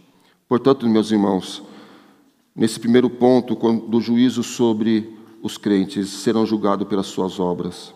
Portanto, 0.48 0.88
meus 0.88 1.12
irmãos, 1.12 1.67
nesse 2.58 2.80
primeiro 2.80 3.08
ponto 3.08 3.56
do 3.88 4.02
juízo 4.02 4.42
sobre 4.42 5.16
os 5.44 5.60
crentes, 5.60 6.10
serão 6.10 6.44
julgados 6.44 6.88
pelas 6.88 7.06
suas 7.06 7.40
obras. 7.40 7.94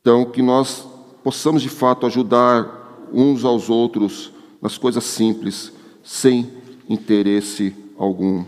Então, 0.00 0.24
que 0.24 0.40
nós 0.40 0.86
possamos 1.24 1.60
de 1.60 1.68
fato 1.68 2.06
ajudar 2.06 3.08
uns 3.12 3.44
aos 3.44 3.68
outros 3.68 4.30
nas 4.62 4.78
coisas 4.78 5.02
simples, 5.02 5.72
sem 6.04 6.48
interesse 6.88 7.74
algum. 7.98 8.44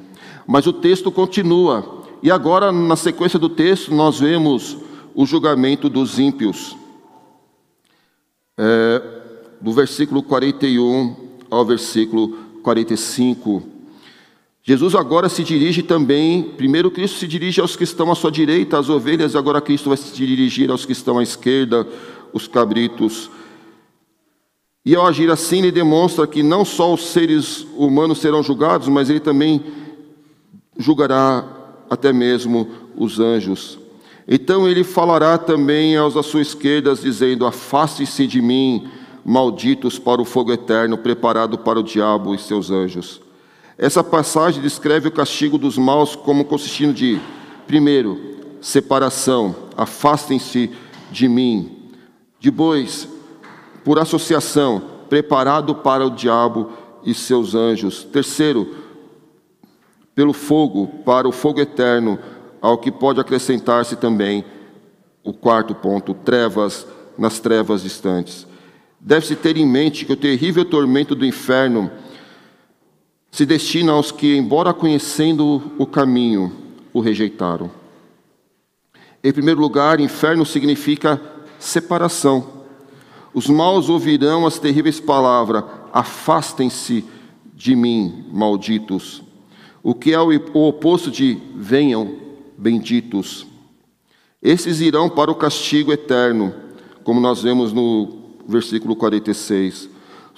Mas 0.47 0.69
o 0.69 0.73
texto 0.73 1.11
continua, 1.11 2.05
e 2.23 2.31
agora, 2.31 2.71
na 2.71 2.95
sequência 2.95 3.39
do 3.39 3.49
texto, 3.49 3.93
nós 3.93 4.21
vemos 4.21 4.79
o 5.13 5.27
julgamento 5.27 5.89
dos 5.89 6.21
ímpios. 6.21 6.77
É, 8.57 9.03
do 9.61 9.73
versículo 9.73 10.23
41 10.23 11.17
ao 11.51 11.65
versículo 11.65 12.39
45. 12.63 13.78
Jesus 14.69 14.95
agora 14.95 15.31
se 15.31 15.43
dirige 15.43 15.83
também, 15.83 16.43
primeiro 16.43 16.91
Cristo 16.91 17.17
se 17.17 17.27
dirige 17.27 17.59
aos 17.59 17.75
que 17.75 17.85
estão 17.85 18.13
à 18.13 18.15
sua 18.15 18.31
direita, 18.31 18.79
as 18.79 18.91
ovelhas, 18.91 19.35
agora 19.35 19.63
Cristo 19.63 19.89
vai 19.89 19.97
se 19.97 20.15
dirigir 20.15 20.71
aos 20.71 20.85
que 20.85 20.93
estão 20.93 21.19
à 21.19 21.23
esquerda, 21.23 21.89
os 22.35 22.47
cabritos. 22.47 23.31
E 24.85 24.95
ao 24.95 25.07
agir 25.07 25.31
assim, 25.31 25.61
ele 25.61 25.73
demonstra 25.73 26.27
que 26.27 26.43
não 26.43 26.67
só 26.67 26.93
os 26.93 27.07
seres 27.07 27.67
humanos 27.79 28.19
serão 28.19 28.43
julgados, 28.43 28.89
mas 28.89 29.09
ele 29.09 29.21
também 29.21 29.65
julgará 30.77 31.49
até 31.89 32.13
mesmo 32.13 32.69
os 32.95 33.19
anjos. 33.19 33.79
Então 34.29 34.69
ele 34.69 34.85
falará 34.85 35.39
também 35.39 35.97
aos 35.97 36.15
à 36.15 36.23
sua 36.23 36.43
esquerda, 36.43 36.95
dizendo: 36.95 37.47
Afaste-se 37.47 38.27
de 38.27 38.43
mim, 38.43 38.87
malditos 39.25 39.99
para 39.99 40.21
o 40.21 40.27
fogo 40.27 40.53
eterno 40.53 40.99
preparado 40.99 41.57
para 41.57 41.81
o 41.81 41.83
diabo 41.83 42.35
e 42.35 42.39
seus 42.39 42.71
anjos. 42.71 43.27
Essa 43.79 44.03
passagem 44.03 44.61
descreve 44.61 45.07
o 45.07 45.13
castigo 45.13 45.57
dos 45.57 45.79
maus 45.79 46.17
como 46.17 46.45
consistindo 46.45 46.93
de, 46.93 47.21
primeiro, 47.65 48.19
separação, 48.61 49.55
afastem-se 49.77 50.73
de 51.13 51.29
mim. 51.29 51.93
Depois, 52.41 53.09
por 53.85 54.01
associação, 54.01 54.83
preparado 55.09 55.77
para 55.77 56.05
o 56.05 56.11
diabo 56.11 56.73
e 57.05 57.15
seus 57.15 57.55
anjos. 57.55 58.03
Terceiro, 58.03 58.75
pelo 60.13 60.33
fogo, 60.33 60.89
para 61.05 61.29
o 61.29 61.33
fogo 61.33 61.61
eterno, 61.61 62.19
ao 62.61 62.79
que 62.79 62.91
pode 62.91 63.21
acrescentar-se 63.21 63.95
também 63.95 64.45
o 65.23 65.33
quarto 65.33 65.73
ponto, 65.73 66.15
trevas 66.15 66.85
nas 67.17 67.39
trevas 67.39 67.83
distantes. 67.83 68.45
Deve-se 68.99 69.37
ter 69.37 69.57
em 69.57 69.67
mente 69.67 70.05
que 70.05 70.13
o 70.13 70.17
terrível 70.17 70.65
tormento 70.65 71.15
do 71.15 71.25
inferno 71.25 71.89
se 73.31 73.45
destina 73.47 73.93
aos 73.93 74.11
que, 74.11 74.37
embora 74.37 74.73
conhecendo 74.73 75.73
o 75.79 75.87
caminho, 75.87 76.53
o 76.93 77.01
rejeitaram. 77.01 77.71
Em 79.23 79.33
primeiro 79.33 79.61
lugar, 79.61 80.01
inferno 80.01 80.47
significa 80.47 81.21
separação. 81.59 82.59
Os 83.35 83.47
maus 83.49 83.89
ouvirão 83.89 84.47
as 84.47 84.59
terríveis 84.59 85.01
palavras: 85.01 85.65
afastem-se 85.93 87.05
de 87.55 87.75
mim, 87.75 88.25
malditos. 88.33 89.23
O 89.83 89.95
que 89.95 90.13
é 90.13 90.21
o 90.21 90.33
oposto 90.55 91.11
de 91.11 91.39
venham, 91.55 92.17
benditos. 92.57 93.47
Esses 94.43 94.81
irão 94.81 95.09
para 95.09 95.31
o 95.31 95.35
castigo 95.35 95.93
eterno, 95.93 96.55
como 97.03 97.21
nós 97.21 97.43
vemos 97.43 97.73
no 97.73 98.37
versículo 98.47 98.95
46. 98.95 99.89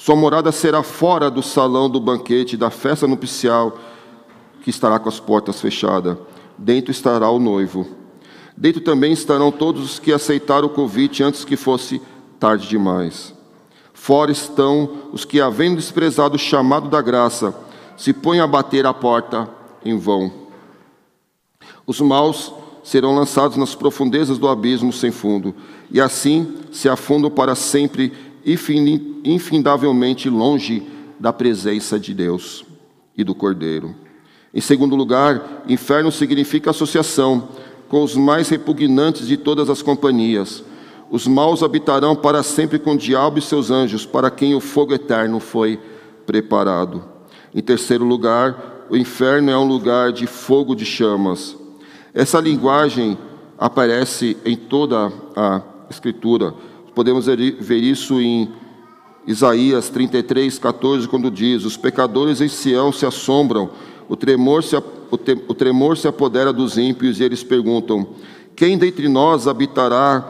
Sua 0.01 0.17
morada 0.17 0.51
será 0.51 0.83
fora 0.83 1.31
do 1.31 1.43
salão 1.43 1.91
do 1.91 2.01
banquete 2.01 2.57
da 2.57 2.71
festa 2.71 3.07
nupcial, 3.07 3.79
que 4.63 4.71
estará 4.71 4.99
com 4.99 5.11
as 5.11 5.21
portas 5.21 5.61
fechadas. 5.61 6.17
Dentro 6.57 6.91
estará 6.91 7.29
o 7.29 7.39
noivo. 7.39 7.87
Dentro 8.57 8.81
também 8.81 9.13
estarão 9.13 9.53
todos 9.53 9.85
os 9.85 9.99
que 9.99 10.11
aceitaram 10.11 10.69
o 10.69 10.71
convite 10.71 11.23
antes 11.23 11.45
que 11.45 11.55
fosse 11.55 12.01
tarde 12.39 12.67
demais. 12.67 13.35
Fora 13.93 14.33
estão 14.33 14.91
os 15.13 15.27
que, 15.27 15.39
havendo 15.39 15.77
desprezado 15.77 16.37
o 16.37 16.39
chamado 16.39 16.89
da 16.89 17.03
graça, 17.03 17.55
se 17.95 18.15
põem 18.15 18.41
a 18.41 18.47
bater 18.47 18.87
à 18.87 18.95
porta 18.95 19.51
em 19.85 19.99
vão. 19.99 20.33
Os 21.87 22.01
maus 22.01 22.55
serão 22.83 23.15
lançados 23.15 23.59
nas 23.59 23.75
profundezas 23.75 24.39
do 24.39 24.49
abismo 24.49 24.95
sem 24.95 25.11
fundo, 25.11 25.55
e 25.91 26.01
assim 26.01 26.57
se 26.73 26.89
afundam 26.89 27.31
para 27.31 27.55
sempre, 27.55 28.30
infindavelmente 28.45 30.29
longe 30.29 30.83
da 31.19 31.33
presença 31.33 31.99
de 31.99 32.15
Deus 32.15 32.65
e 33.17 33.23
do 33.23 33.35
Cordeiro. 33.35 33.95
Em 34.53 34.61
segundo 34.61 34.97
lugar, 34.97 35.63
inferno 35.69 36.11
significa 36.11 36.71
associação. 36.71 37.49
com 37.91 38.05
os 38.05 38.15
mais 38.15 38.49
repugnantes 38.49 39.27
de 39.27 39.37
todas 39.37 39.69
as 39.69 39.83
companhias. 39.83 40.63
Os 41.11 41.27
maus 41.27 41.61
habitarão 41.61 42.15
para 42.15 42.41
sempre 42.41 42.79
com 42.79 42.93
o 42.93 42.97
diabo 42.97 43.41
e 43.41 43.43
seus 43.43 43.69
anjos, 43.69 44.07
para 44.07 44.31
quem 44.31 44.55
o 44.55 44.61
fogo 44.61 44.95
eterno 44.95 45.41
foi 45.41 45.79
preparado. 46.25 47.05
Em 47.53 47.61
terceiro 47.61 48.05
lugar, 48.05 48.87
o 48.89 48.97
inferno 48.97 49.51
é 49.51 49.59
um 49.59 49.67
lugar 49.67 50.13
de 50.13 50.29
fogo 50.29 50.77
de 50.77 50.85
chamas. 50.85 51.57
Essa 52.15 52.39
linguagem 52.39 53.19
aparece 53.59 54.37
em 54.45 54.57
toda 54.57 55.13
a 55.35 55.61
Escritura. 55.91 56.55
Podemos 57.01 57.25
ver 57.25 57.79
isso 57.79 58.21
em 58.21 58.53
Isaías 59.27 59.89
33, 59.89 60.59
14, 60.59 61.09
quando 61.09 61.31
diz: 61.31 61.65
Os 61.65 61.75
pecadores 61.75 62.43
em 62.43 62.49
Sião 62.49 62.93
se 62.93 63.07
assombram, 63.07 63.71
o 64.07 64.15
tremor 64.15 64.63
se, 64.63 64.77
o, 64.77 65.17
te, 65.17 65.33
o 65.49 65.55
tremor 65.55 65.97
se 65.97 66.07
apodera 66.07 66.53
dos 66.53 66.77
ímpios, 66.77 67.19
e 67.19 67.23
eles 67.23 67.43
perguntam: 67.43 68.07
Quem 68.55 68.77
dentre 68.77 69.09
nós 69.09 69.49
habitará 69.49 70.21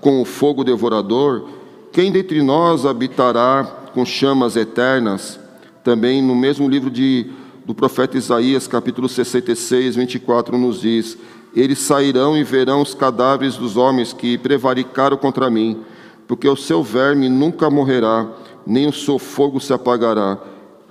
com 0.00 0.22
o 0.22 0.24
fogo 0.24 0.64
devorador? 0.64 1.46
Quem 1.92 2.10
dentre 2.10 2.40
nós 2.40 2.86
habitará 2.86 3.90
com 3.92 4.06
chamas 4.06 4.56
eternas? 4.56 5.38
Também 5.84 6.22
no 6.22 6.34
mesmo 6.34 6.66
livro 6.66 6.90
de, 6.90 7.26
do 7.66 7.74
profeta 7.74 8.16
Isaías, 8.16 8.66
capítulo 8.66 9.10
66, 9.10 9.96
24, 9.96 10.56
nos 10.56 10.80
diz: 10.80 11.18
Eles 11.54 11.80
sairão 11.80 12.34
e 12.34 12.42
verão 12.42 12.80
os 12.80 12.94
cadáveres 12.94 13.58
dos 13.58 13.76
homens 13.76 14.14
que 14.14 14.38
prevaricaram 14.38 15.18
contra 15.18 15.50
mim 15.50 15.84
porque 16.26 16.48
o 16.48 16.56
seu 16.56 16.82
verme 16.82 17.28
nunca 17.28 17.70
morrerá, 17.70 18.30
nem 18.66 18.86
o 18.86 18.92
seu 18.92 19.18
fogo 19.18 19.60
se 19.60 19.72
apagará, 19.72 20.38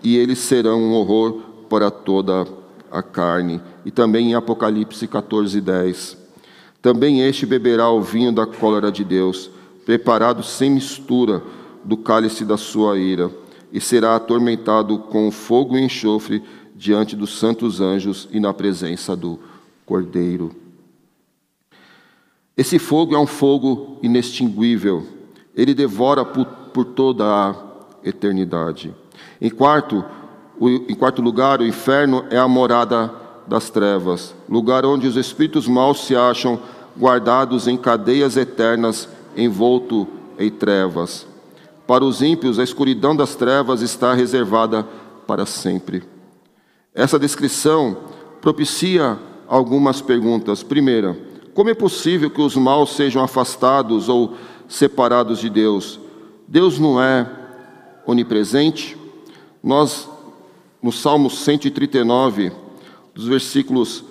e 0.04 0.18
eles 0.18 0.40
serão 0.40 0.82
um 0.82 0.94
horror 0.94 1.42
para 1.70 1.90
toda 1.90 2.48
a 2.92 3.02
carne. 3.02 3.62
E 3.86 3.92
também 3.92 4.32
em 4.32 4.36
Apocalipse 4.36 5.08
14, 5.08 5.60
10. 5.60 6.18
Também 6.82 7.22
este 7.22 7.46
beberá 7.46 7.90
o 7.90 8.02
vinho 8.02 8.32
da 8.32 8.46
cólera 8.46 8.92
de 8.92 9.04
Deus, 9.04 9.50
preparado 9.86 10.44
sem 10.44 10.70
mistura 10.70 11.42
do 11.84 11.98
cálice 11.98 12.46
da 12.46 12.58
sua 12.58 12.98
ira, 12.98 13.32
e 13.72 13.82
será 13.82 14.16
atormentado 14.16 15.00
com 15.00 15.32
fogo 15.32 15.78
e 15.78 15.82
enxofre 15.82 16.44
diante 16.76 17.16
dos 17.16 17.40
santos 17.40 17.82
anjos 17.82 18.28
e 18.32 18.40
na 18.40 18.54
presença 18.54 19.16
do 19.16 19.40
Cordeiro. 19.86 20.52
Esse 22.56 22.78
fogo 22.78 23.16
é 23.16 23.20
um 23.20 23.26
fogo 23.26 23.98
inextinguível, 24.04 25.08
ele 25.56 25.74
devora 25.74 26.26
por, 26.26 26.46
por 26.46 26.86
toda 26.86 27.26
a 27.26 27.56
eternidade. 28.04 28.94
Em 29.40 29.50
quarto, 29.50 30.04
o, 30.60 30.70
em 30.70 30.96
quarto 30.96 31.22
lugar, 31.22 31.62
o 31.62 31.66
inferno 31.66 32.26
é 32.30 32.38
a 32.38 32.48
morada 32.48 33.14
das 33.48 33.70
trevas, 33.70 34.34
lugar 34.48 34.86
onde 34.86 35.08
os 35.08 35.16
espíritos 35.16 35.68
maus 35.68 36.06
se 36.06 36.16
acham 36.16 36.60
guardados 36.98 37.68
em 37.68 37.76
cadeias 37.76 38.38
eternas, 38.38 39.10
envolto 39.36 40.08
em 40.38 40.50
trevas. 40.50 41.28
Para 41.86 42.06
os 42.06 42.22
ímpios, 42.22 42.60
a 42.60 42.64
escuridão 42.64 43.16
das 43.16 43.36
trevas 43.36 43.82
está 43.82 44.14
reservada 44.14 44.88
para 45.28 45.46
sempre. 45.46 46.04
Essa 46.94 47.20
descrição 47.20 47.98
propicia 48.40 49.18
algumas 49.48 50.02
perguntas. 50.02 50.64
Primeira, 50.64 51.18
como 51.54 51.70
é 51.70 51.74
possível 51.74 52.30
que 52.30 52.42
os 52.42 52.56
maus 52.56 52.96
sejam 52.96 53.24
afastados 53.24 54.08
ou 54.10 54.36
separados 54.68 55.40
de 55.40 55.50
Deus. 55.50 56.00
Deus 56.48 56.80
não 56.80 57.02
é 57.02 57.28
onipresente. 58.06 58.98
Nós, 59.64 60.10
no 60.82 60.92
Salmo 60.92 61.30
139, 61.30 62.52
dos 63.14 63.28
versículos 63.28 64.04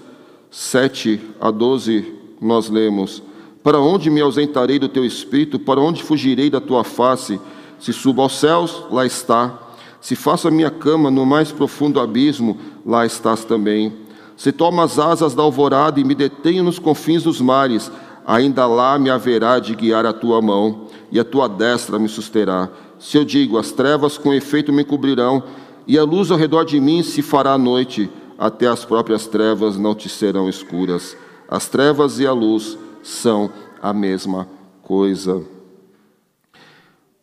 7 0.50 1.20
a 1.40 1.50
12, 1.50 2.12
nós 2.40 2.68
lemos: 2.68 3.22
Para 3.62 3.78
onde 3.80 4.10
me 4.10 4.20
ausentarei 4.20 4.78
do 4.78 4.88
teu 4.88 5.04
espírito? 5.04 5.58
Para 5.58 5.80
onde 5.80 6.02
fugirei 6.02 6.50
da 6.50 6.60
tua 6.60 6.84
face? 6.84 7.40
Se 7.78 7.92
subo 7.92 8.22
aos 8.22 8.38
céus, 8.38 8.84
lá 8.90 9.04
está. 9.04 9.58
Se 10.00 10.16
faço 10.16 10.48
a 10.48 10.50
minha 10.50 10.70
cama 10.70 11.10
no 11.10 11.24
mais 11.24 11.52
profundo 11.52 12.00
abismo, 12.00 12.58
lá 12.84 13.06
estás 13.06 13.44
também. 13.44 13.92
Se 14.36 14.50
tomo 14.50 14.80
as 14.80 14.98
asas 14.98 15.34
da 15.34 15.42
alvorada 15.42 16.00
e 16.00 16.04
me 16.04 16.14
detenho 16.14 16.64
nos 16.64 16.78
confins 16.78 17.22
dos 17.22 17.40
mares, 17.40 17.90
ainda 18.26 18.66
lá 18.66 18.98
me 18.98 19.10
haverá 19.10 19.58
de 19.58 19.74
guiar 19.74 20.06
a 20.06 20.12
tua 20.12 20.40
mão, 20.40 20.86
e 21.10 21.18
a 21.20 21.24
tua 21.24 21.48
destra 21.48 21.98
me 21.98 22.08
susterá. 22.08 22.68
Se 22.98 23.16
eu 23.16 23.24
digo, 23.24 23.58
as 23.58 23.72
trevas 23.72 24.16
com 24.16 24.32
efeito 24.32 24.72
me 24.72 24.84
cobrirão, 24.84 25.42
e 25.86 25.98
a 25.98 26.04
luz 26.04 26.30
ao 26.30 26.38
redor 26.38 26.64
de 26.64 26.80
mim 26.80 27.02
se 27.02 27.22
fará 27.22 27.58
noite, 27.58 28.10
até 28.38 28.66
as 28.66 28.84
próprias 28.84 29.26
trevas 29.26 29.76
não 29.76 29.94
te 29.94 30.08
serão 30.08 30.48
escuras. 30.48 31.16
As 31.48 31.68
trevas 31.68 32.18
e 32.18 32.26
a 32.26 32.32
luz 32.32 32.78
são 33.02 33.50
a 33.80 33.92
mesma 33.92 34.48
coisa. 34.82 35.42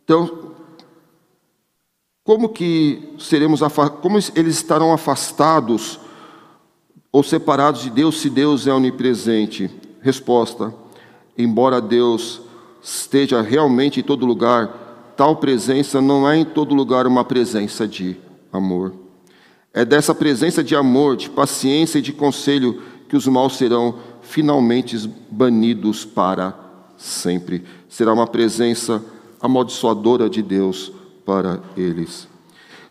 Então, 0.03 0.49
como 2.23 2.49
que 2.49 3.15
seremos 3.17 3.61
como 4.01 4.17
eles 4.35 4.55
estarão 4.55 4.93
afastados 4.93 5.99
ou 7.11 7.23
separados 7.23 7.81
de 7.81 7.89
Deus 7.89 8.19
se 8.19 8.29
Deus 8.29 8.67
é 8.67 8.73
onipresente? 8.73 9.69
Resposta: 10.01 10.73
embora 11.39 11.79
Deus 11.79 12.41
esteja 12.81 13.41
realmente 13.41 14.01
em 14.01 14.03
todo 14.03 14.25
lugar, 14.25 15.13
tal 15.15 15.37
presença 15.37 16.01
não 16.01 16.29
é 16.29 16.37
em 16.37 16.45
todo 16.45 16.75
lugar 16.75 17.07
uma 17.07 17.23
presença 17.23 17.87
de 17.87 18.17
amor. 18.51 18.93
É 19.73 19.85
dessa 19.85 20.13
presença 20.13 20.61
de 20.61 20.75
amor, 20.75 21.15
de 21.15 21.29
paciência 21.29 21.99
e 21.99 22.01
de 22.01 22.11
conselho 22.11 22.81
que 23.07 23.15
os 23.15 23.25
maus 23.25 23.55
serão 23.55 23.95
finalmente 24.21 25.09
banidos 25.31 26.03
para 26.03 26.53
sempre. 26.97 27.63
Será 27.87 28.11
uma 28.11 28.27
presença 28.27 29.01
amaldiçoadora 29.39 30.29
de 30.29 30.41
Deus 30.41 30.91
para 31.25 31.61
eles. 31.77 32.27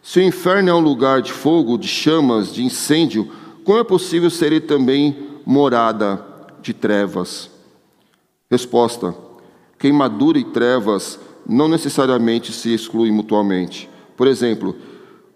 Se 0.02 0.20
o 0.20 0.22
inferno 0.22 0.70
é 0.70 0.74
um 0.74 0.80
lugar 0.80 1.20
de 1.20 1.32
fogo, 1.32 1.76
de 1.76 1.86
chamas, 1.86 2.54
de 2.54 2.64
incêndio, 2.64 3.30
como 3.62 3.78
é 3.78 3.84
possível 3.84 4.30
ser 4.30 4.58
também 4.62 5.28
morada 5.44 6.24
de 6.62 6.72
trevas? 6.72 7.57
Resposta: 8.50 9.14
queimadura 9.78 10.38
e 10.38 10.44
trevas 10.44 11.20
não 11.46 11.68
necessariamente 11.68 12.52
se 12.52 12.72
excluem 12.72 13.12
mutuamente. 13.12 13.90
Por 14.16 14.26
exemplo, 14.26 14.74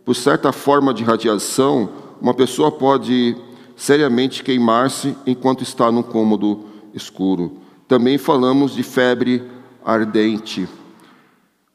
por 0.05 0.17
certa 0.17 0.51
forma 0.51 0.95
de 0.95 1.05
radiação, 1.05 1.91
uma 2.21 2.33
pessoa 2.33 2.73
pode 2.73 3.37
seriamente 3.77 4.43
queimar-se 4.43 5.17
enquanto 5.27 5.63
está 5.63 5.93
num 5.93 6.03
cômodo 6.03 6.65
escuro. 6.95 7.59
Também 7.87 8.17
falamos 8.17 8.75
de 8.75 8.83
febre 8.83 9.43
ardente. 9.85 10.69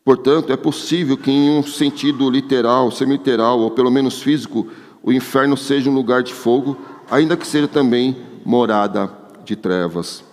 Portanto, 0.04 0.52
é 0.52 0.58
possível 0.58 1.18
que, 1.18 1.30
em 1.30 1.52
um 1.52 1.64
sentido 1.64 2.30
literal, 2.30 2.90
semiliteral 2.92 3.60
ou 3.60 3.70
pelo 3.70 3.92
menos 3.92 4.22
físico, 4.22 4.68
o 5.04 5.12
inferno 5.12 5.56
seja 5.56 5.90
um 5.90 5.94
lugar 5.94 6.24
de 6.24 6.34
fogo, 6.34 6.78
ainda 7.12 7.38
que 7.38 7.46
seja 7.46 7.68
também 7.68 8.16
morada 8.44 9.12
de 9.46 9.56
trevas. 9.56 10.27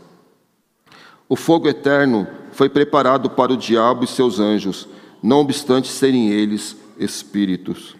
O 1.28 1.36
fogo 1.36 1.68
eterno 1.68 2.26
foi 2.52 2.68
preparado 2.68 3.30
para 3.30 3.52
o 3.52 3.56
diabo 3.56 4.04
e 4.04 4.06
seus 4.06 4.38
anjos, 4.38 4.86
não 5.22 5.40
obstante 5.40 5.88
serem 5.88 6.28
eles 6.28 6.76
espíritos. 6.98 7.96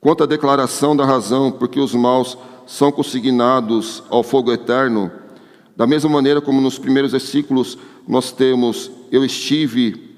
Quanto 0.00 0.24
à 0.24 0.26
declaração 0.26 0.96
da 0.96 1.04
razão 1.04 1.50
por 1.50 1.68
que 1.68 1.80
os 1.80 1.94
maus 1.94 2.36
são 2.66 2.92
consignados 2.92 4.02
ao 4.10 4.22
fogo 4.22 4.52
eterno, 4.52 5.10
da 5.76 5.86
mesma 5.86 6.10
maneira 6.10 6.40
como 6.40 6.60
nos 6.60 6.78
primeiros 6.78 7.12
versículos 7.12 7.78
nós 8.06 8.32
temos 8.32 8.90
eu 9.10 9.24
estive, 9.24 10.16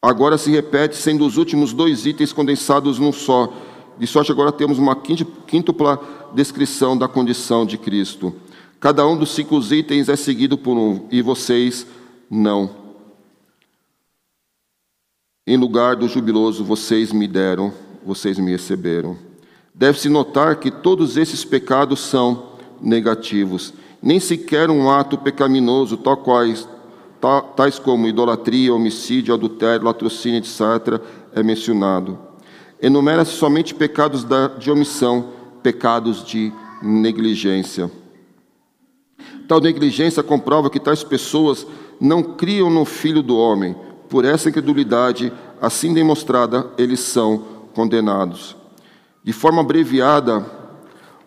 agora 0.00 0.36
se 0.36 0.50
repete 0.50 0.96
sendo 0.96 1.26
os 1.26 1.36
últimos 1.36 1.72
dois 1.72 2.06
itens 2.06 2.32
condensados 2.32 2.98
num 2.98 3.12
só. 3.12 3.52
De 3.98 4.06
sorte 4.06 4.30
agora 4.30 4.52
temos 4.52 4.78
uma 4.78 4.96
quíntupla 4.96 6.00
descrição 6.34 6.96
da 6.96 7.08
condição 7.08 7.64
de 7.64 7.78
Cristo. 7.78 8.34
Cada 8.84 9.06
um 9.06 9.16
dos 9.16 9.30
cinco 9.30 9.58
itens 9.72 10.10
é 10.10 10.14
seguido 10.14 10.58
por 10.58 10.76
um, 10.76 11.08
e 11.10 11.22
vocês 11.22 11.86
não. 12.30 12.68
Em 15.46 15.56
lugar 15.56 15.96
do 15.96 16.06
jubiloso, 16.06 16.62
vocês 16.62 17.10
me 17.10 17.26
deram, 17.26 17.72
vocês 18.04 18.38
me 18.38 18.50
receberam. 18.50 19.16
Deve-se 19.74 20.10
notar 20.10 20.56
que 20.56 20.70
todos 20.70 21.16
esses 21.16 21.46
pecados 21.46 21.98
são 21.98 22.58
negativos. 22.78 23.72
Nem 24.02 24.20
sequer 24.20 24.68
um 24.68 24.90
ato 24.90 25.16
pecaminoso, 25.16 25.96
tal 25.96 26.18
quais, 26.18 26.68
tais 27.56 27.78
como 27.78 28.06
idolatria, 28.06 28.74
homicídio, 28.74 29.32
adultério, 29.32 29.86
latrocínio, 29.86 30.40
etc., 30.40 31.00
é 31.32 31.42
mencionado. 31.42 32.18
Enumera-se 32.82 33.32
somente 33.32 33.74
pecados 33.74 34.26
de 34.58 34.70
omissão, 34.70 35.30
pecados 35.62 36.22
de 36.22 36.52
negligência. 36.82 37.90
Tal 39.46 39.60
negligência 39.60 40.22
comprova 40.22 40.70
que 40.70 40.80
tais 40.80 41.04
pessoas 41.04 41.66
não 42.00 42.22
criam 42.22 42.70
no 42.70 42.84
Filho 42.84 43.22
do 43.22 43.36
Homem. 43.36 43.76
Por 44.08 44.24
essa 44.24 44.48
incredulidade, 44.48 45.32
assim 45.60 45.92
demonstrada, 45.92 46.70
eles 46.78 47.00
são 47.00 47.44
condenados. 47.74 48.56
De 49.22 49.32
forma 49.32 49.60
abreviada, 49.60 50.44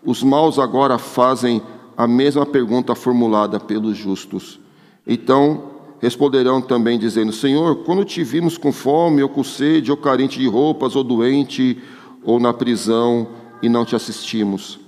os 0.03 0.23
maus 0.23 0.59
agora 0.59 0.97
fazem 0.97 1.61
a 1.97 2.07
mesma 2.07 2.45
pergunta 2.45 2.95
formulada 2.95 3.59
pelos 3.59 3.97
justos. 3.97 4.59
Então 5.05 5.63
responderão 5.99 6.61
também, 6.61 6.99
dizendo: 6.99 7.31
Senhor, 7.31 7.77
quando 7.77 8.05
te 8.05 8.23
vimos 8.23 8.57
com 8.57 8.71
fome, 8.71 9.23
ou 9.23 9.29
com 9.29 9.43
sede, 9.43 9.91
ou 9.91 9.97
carente 9.97 10.39
de 10.39 10.47
roupas, 10.47 10.95
ou 10.95 11.03
doente, 11.03 11.81
ou 12.23 12.39
na 12.39 12.53
prisão, 12.53 13.27
e 13.61 13.69
não 13.69 13.83
te 13.83 13.95
assistimos. 13.95 14.79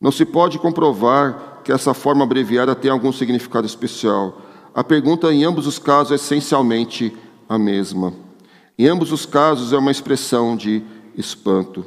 Não 0.00 0.12
se 0.12 0.24
pode 0.24 0.58
comprovar 0.58 1.55
que 1.66 1.72
essa 1.72 1.92
forma 1.92 2.22
abreviada 2.22 2.76
tem 2.76 2.88
algum 2.88 3.10
significado 3.10 3.66
especial. 3.66 4.40
A 4.72 4.84
pergunta, 4.84 5.34
em 5.34 5.42
ambos 5.42 5.66
os 5.66 5.80
casos, 5.80 6.12
é 6.12 6.14
essencialmente 6.14 7.12
a 7.48 7.58
mesma. 7.58 8.14
Em 8.78 8.86
ambos 8.86 9.10
os 9.10 9.26
casos, 9.26 9.72
é 9.72 9.76
uma 9.76 9.90
expressão 9.90 10.56
de 10.56 10.80
espanto. 11.16 11.84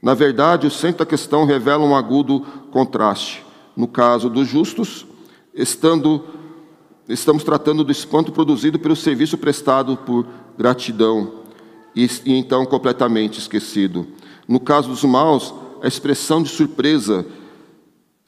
Na 0.00 0.14
verdade, 0.14 0.68
o 0.68 0.70
centro 0.70 0.98
da 0.98 1.06
questão 1.06 1.44
revela 1.44 1.84
um 1.84 1.96
agudo 1.96 2.46
contraste. 2.70 3.44
No 3.76 3.88
caso 3.88 4.30
dos 4.30 4.46
justos, 4.46 5.04
estando, 5.52 6.22
estamos 7.08 7.42
tratando 7.42 7.82
do 7.82 7.90
espanto 7.90 8.30
produzido 8.30 8.78
pelo 8.78 8.94
serviço 8.94 9.36
prestado 9.36 9.96
por 9.96 10.24
gratidão 10.56 11.40
e, 11.96 12.08
e 12.24 12.38
então 12.38 12.64
completamente 12.64 13.40
esquecido. 13.40 14.06
No 14.46 14.60
caso 14.60 14.88
dos 14.88 15.02
maus, 15.02 15.52
a 15.82 15.88
expressão 15.88 16.44
de 16.44 16.48
surpresa, 16.48 17.26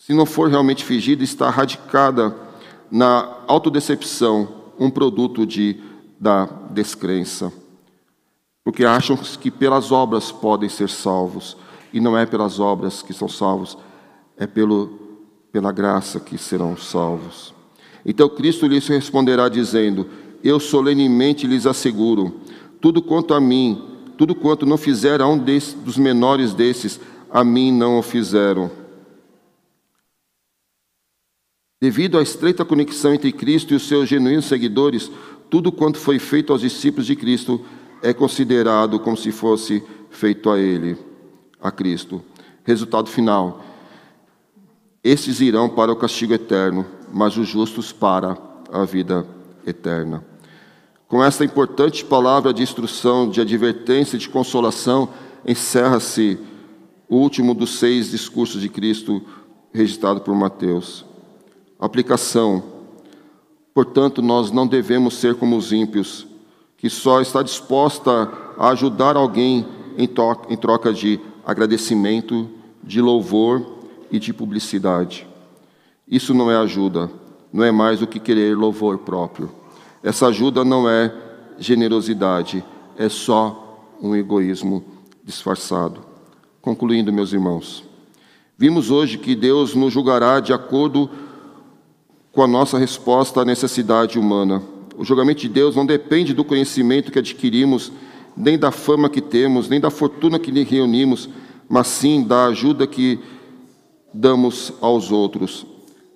se 0.09 0.15
não 0.15 0.25
for 0.25 0.49
realmente 0.49 0.83
fingida, 0.83 1.23
está 1.23 1.51
radicada 1.51 2.35
na 2.91 3.37
autodecepção, 3.47 4.49
um 4.81 4.89
produto 4.89 5.45
de, 5.45 5.77
da 6.19 6.47
descrença 6.71 7.53
porque 8.69 8.85
acham 8.85 9.17
que 9.17 9.51
pelas 9.51 9.91
obras 9.91 10.31
podem 10.31 10.69
ser 10.69 10.91
salvos, 10.91 11.57
e 11.91 12.01
não 12.01 12.19
é 12.19 12.27
pelas 12.27 12.61
obras 12.61 13.01
que 13.01 13.15
são 13.15 13.27
salvos, 13.27 13.79
é 14.37 14.47
pelo, 14.47 14.91
pela 15.51 15.73
graça 15.73 16.21
que 16.21 16.37
serão 16.37 16.77
salvos. 16.77 17.55
Então 18.05 18.29
Cristo 18.29 18.67
lhes 18.67 18.87
responderá 18.87 19.49
dizendo: 19.49 20.07
Eu 20.45 20.61
solenemente 20.61 21.47
lhes 21.47 21.65
asseguro, 21.65 22.43
tudo 22.79 23.01
quanto 23.01 23.33
a 23.33 23.41
mim, 23.41 23.83
tudo 24.19 24.35
quanto 24.35 24.67
não 24.67 24.77
fizeram 24.77 25.25
a 25.25 25.29
um 25.31 25.39
dos 25.39 25.97
menores 25.97 26.53
desses, 26.53 27.01
a 27.31 27.43
mim 27.43 27.73
não 27.73 27.99
o 27.99 28.03
fizeram. 28.03 28.71
Devido 31.81 32.19
à 32.19 32.23
estreita 32.23 32.65
conexão 32.65 33.15
entre 33.15 33.31
Cristo 33.31 33.73
e 33.73 33.77
os 33.77 33.87
seus 33.87 34.09
genuínos 34.09 34.47
seguidores, 34.47 35.11
tudo 35.49 35.71
quanto 35.71 35.97
foi 35.97 36.19
feito 36.19 36.53
aos 36.53 36.63
discípulos 36.63 37.07
de 37.07 37.15
Cristo 37.15 37.65
é 38.03 38.13
considerado 38.13 38.99
como 38.99 39.17
se 39.17 39.31
fosse 39.31 39.83
feito 40.11 40.51
a 40.51 40.59
Ele, 40.59 40.97
a 41.61 41.71
Cristo. 41.71 42.21
Resultado 42.65 43.09
final: 43.09 43.65
esses 45.05 45.41
irão 45.41 45.69
para 45.69 45.93
o 45.93 45.97
castigo 45.97 46.35
eterno, 46.35 46.85
mas 47.13 47.37
os 47.37 47.47
justos 47.47 47.93
para 47.93 48.37
a 48.73 48.85
vida 48.85 49.25
eterna. 49.65 50.25
Com 51.07 51.23
esta 51.23 51.45
importante 51.45 52.05
palavra 52.05 52.53
de 52.53 52.63
instrução, 52.63 53.31
de 53.31 53.41
advertência 53.41 54.19
de 54.19 54.29
consolação, 54.29 55.11
encerra-se 55.47 56.39
o 57.09 57.17
último 57.17 57.55
dos 57.55 57.79
seis 57.79 58.11
discursos 58.11 58.61
de 58.61 58.69
Cristo 58.69 59.23
registrado 59.73 60.21
por 60.21 60.35
Mateus. 60.35 61.08
Aplicação. 61.79 62.63
Portanto, 63.73 64.21
nós 64.21 64.51
não 64.51 64.67
devemos 64.67 65.15
ser 65.15 65.37
como 65.37 65.57
os 65.57 65.73
ímpios, 65.73 66.27
que 66.77 66.91
só 66.91 67.21
está 67.21 67.43
disposta 67.43 68.31
a 68.59 68.71
ajudar 68.71 69.17
alguém 69.17 69.67
em 69.97 70.57
troca 70.57 70.93
de 70.93 71.21
agradecimento, 71.45 72.49
de 72.83 73.01
louvor 73.01 73.65
e 74.11 74.19
de 74.19 74.33
publicidade. 74.33 75.27
Isso 76.07 76.33
não 76.33 76.51
é 76.51 76.57
ajuda, 76.57 77.11
não 77.53 77.65
é 77.65 77.71
mais 77.71 78.01
do 78.01 78.07
que 78.07 78.19
querer 78.19 78.57
louvor 78.57 78.99
próprio. 78.99 79.51
Essa 80.03 80.29
ajuda 80.29 80.65
não 80.65 80.89
é 80.89 81.13
generosidade, 81.59 82.65
é 82.97 83.09
só 83.09 83.95
um 84.01 84.15
egoísmo 84.15 84.85
disfarçado. 85.23 86.01
Concluindo, 86.63 87.13
meus 87.13 87.33
irmãos, 87.33 87.85
vimos 88.57 88.91
hoje 88.91 89.19
que 89.19 89.35
Deus 89.35 89.75
nos 89.75 89.93
julgará 89.93 90.41
de 90.41 90.53
acordo 90.53 91.09
com 91.09 91.28
a 92.43 92.47
nossa 92.47 92.79
resposta 92.79 93.41
à 93.41 93.45
necessidade 93.45 94.19
humana. 94.19 94.63
O 94.97 95.05
julgamento 95.05 95.41
de 95.41 95.49
Deus 95.49 95.77
não 95.77 95.87
depende 95.87 96.35
do 96.35 96.45
conhecimento 96.45 97.13
que 97.13 97.19
adquirimos, 97.19 97.93
nem 98.37 98.59
da 98.59 98.71
fama 98.71 99.09
que 99.09 99.21
temos, 99.21 99.69
nem 99.69 99.81
da 99.81 99.91
fortuna 99.91 100.39
que 100.39 100.51
reunimos, 100.63 101.29
mas 101.69 101.87
sim 101.87 102.23
da 102.23 102.47
ajuda 102.47 102.87
que 102.87 103.19
damos 104.13 104.73
aos 104.81 105.13
outros. 105.13 105.67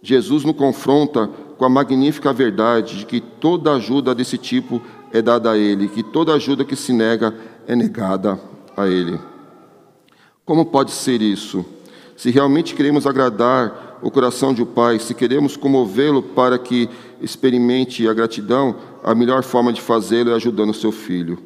Jesus 0.03 0.45
nos 0.45 0.57
confronta 0.57 1.29
com 1.57 1.65
a 1.65 1.69
magnífica 1.69 2.33
verdade 2.33 2.99
de 2.99 3.07
que 3.07 3.21
toda 3.21 3.75
ajuda 3.75 4.15
desse 4.15 4.37
tipo 4.37 4.83
é 5.13 5.23
dada 5.23 5.53
a 5.53 5.59
Ele, 5.59 5.89
que 5.89 6.03
toda 6.03 6.35
ajuda 6.35 6.65
que 6.65 6.75
se 6.75 6.93
nega 6.93 7.35
é 7.67 7.77
negada 7.77 8.41
a 8.77 8.89
Ele. 8.89 9.21
Como 10.45 10.67
pode 10.67 10.91
ser 10.91 11.23
isso? 11.23 11.65
Se 12.17 12.31
realmente 12.31 12.75
queremos 12.75 13.07
agradar 13.07 13.92
o 14.03 14.11
coração 14.11 14.53
de 14.53 14.63
um 14.63 14.67
pai, 14.67 14.99
se 14.99 15.15
queremos 15.15 15.57
comovê-lo 15.57 16.23
para 16.23 16.59
que 16.59 16.89
experimente 17.21 18.09
a 18.09 18.13
gratidão, 18.13 18.75
a 19.03 19.15
melhor 19.15 19.45
forma 19.45 19.73
de 19.73 19.81
fazê-lo 19.81 20.31
é 20.31 20.35
ajudando 20.35 20.71
o 20.71 20.75
seu 20.75 20.91
filho. 20.91 21.39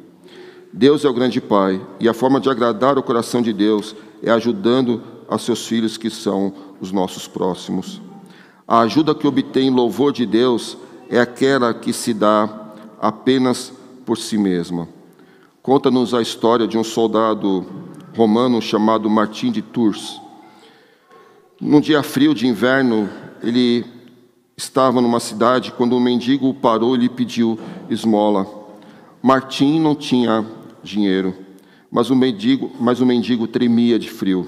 Deus 0.73 1.05
é 1.05 1.09
o 1.09 1.13
grande 1.13 1.39
pai, 1.39 1.79
e 1.99 2.09
a 2.09 2.13
forma 2.13 2.39
de 2.39 2.49
agradar 2.49 2.97
o 2.97 3.03
coração 3.03 3.41
de 3.41 3.53
Deus 3.53 3.95
é 4.23 4.31
ajudando 4.31 5.01
a 5.29 5.37
seus 5.37 5.67
filhos 5.67 5.97
que 5.97 6.09
são 6.09 6.53
os 6.81 6.91
nossos 6.91 7.27
próximos. 7.27 8.01
A 8.67 8.79
ajuda 8.79 9.15
que 9.15 9.27
obtém 9.27 9.69
louvor 9.69 10.11
de 10.11 10.25
Deus 10.25 10.77
é 11.09 11.19
aquela 11.19 11.73
que 11.73 11.93
se 11.93 12.13
dá 12.13 12.73
apenas 12.99 13.71
por 14.05 14.17
si 14.17 14.37
mesma. 14.37 14.87
Conta-nos 15.61 16.13
a 16.13 16.21
história 16.21 16.67
de 16.67 16.77
um 16.77 16.83
soldado 16.83 17.65
romano 18.15 18.61
chamado 18.61 19.09
Martim 19.09 19.51
de 19.51 19.61
Tours. 19.61 20.19
Num 21.59 21.81
dia 21.81 22.03
frio 22.03 22.35
de 22.35 22.45
inverno, 22.45 23.09
ele 23.41 23.83
estava 24.55 25.01
numa 25.01 25.19
cidade 25.19 25.71
quando 25.71 25.95
um 25.95 25.99
mendigo 25.99 26.53
parou 26.53 26.95
e 26.95 26.99
lhe 26.99 27.09
pediu 27.09 27.57
esmola. 27.89 28.45
Martim 29.23 29.79
não 29.79 29.95
tinha 29.95 30.45
dinheiro, 30.83 31.33
mas 31.89 32.11
o 32.11 32.15
mendigo, 32.15 32.71
mas 32.79 33.01
o 33.01 33.05
mendigo 33.07 33.47
tremia 33.47 33.97
de 33.97 34.07
frio. 34.07 34.47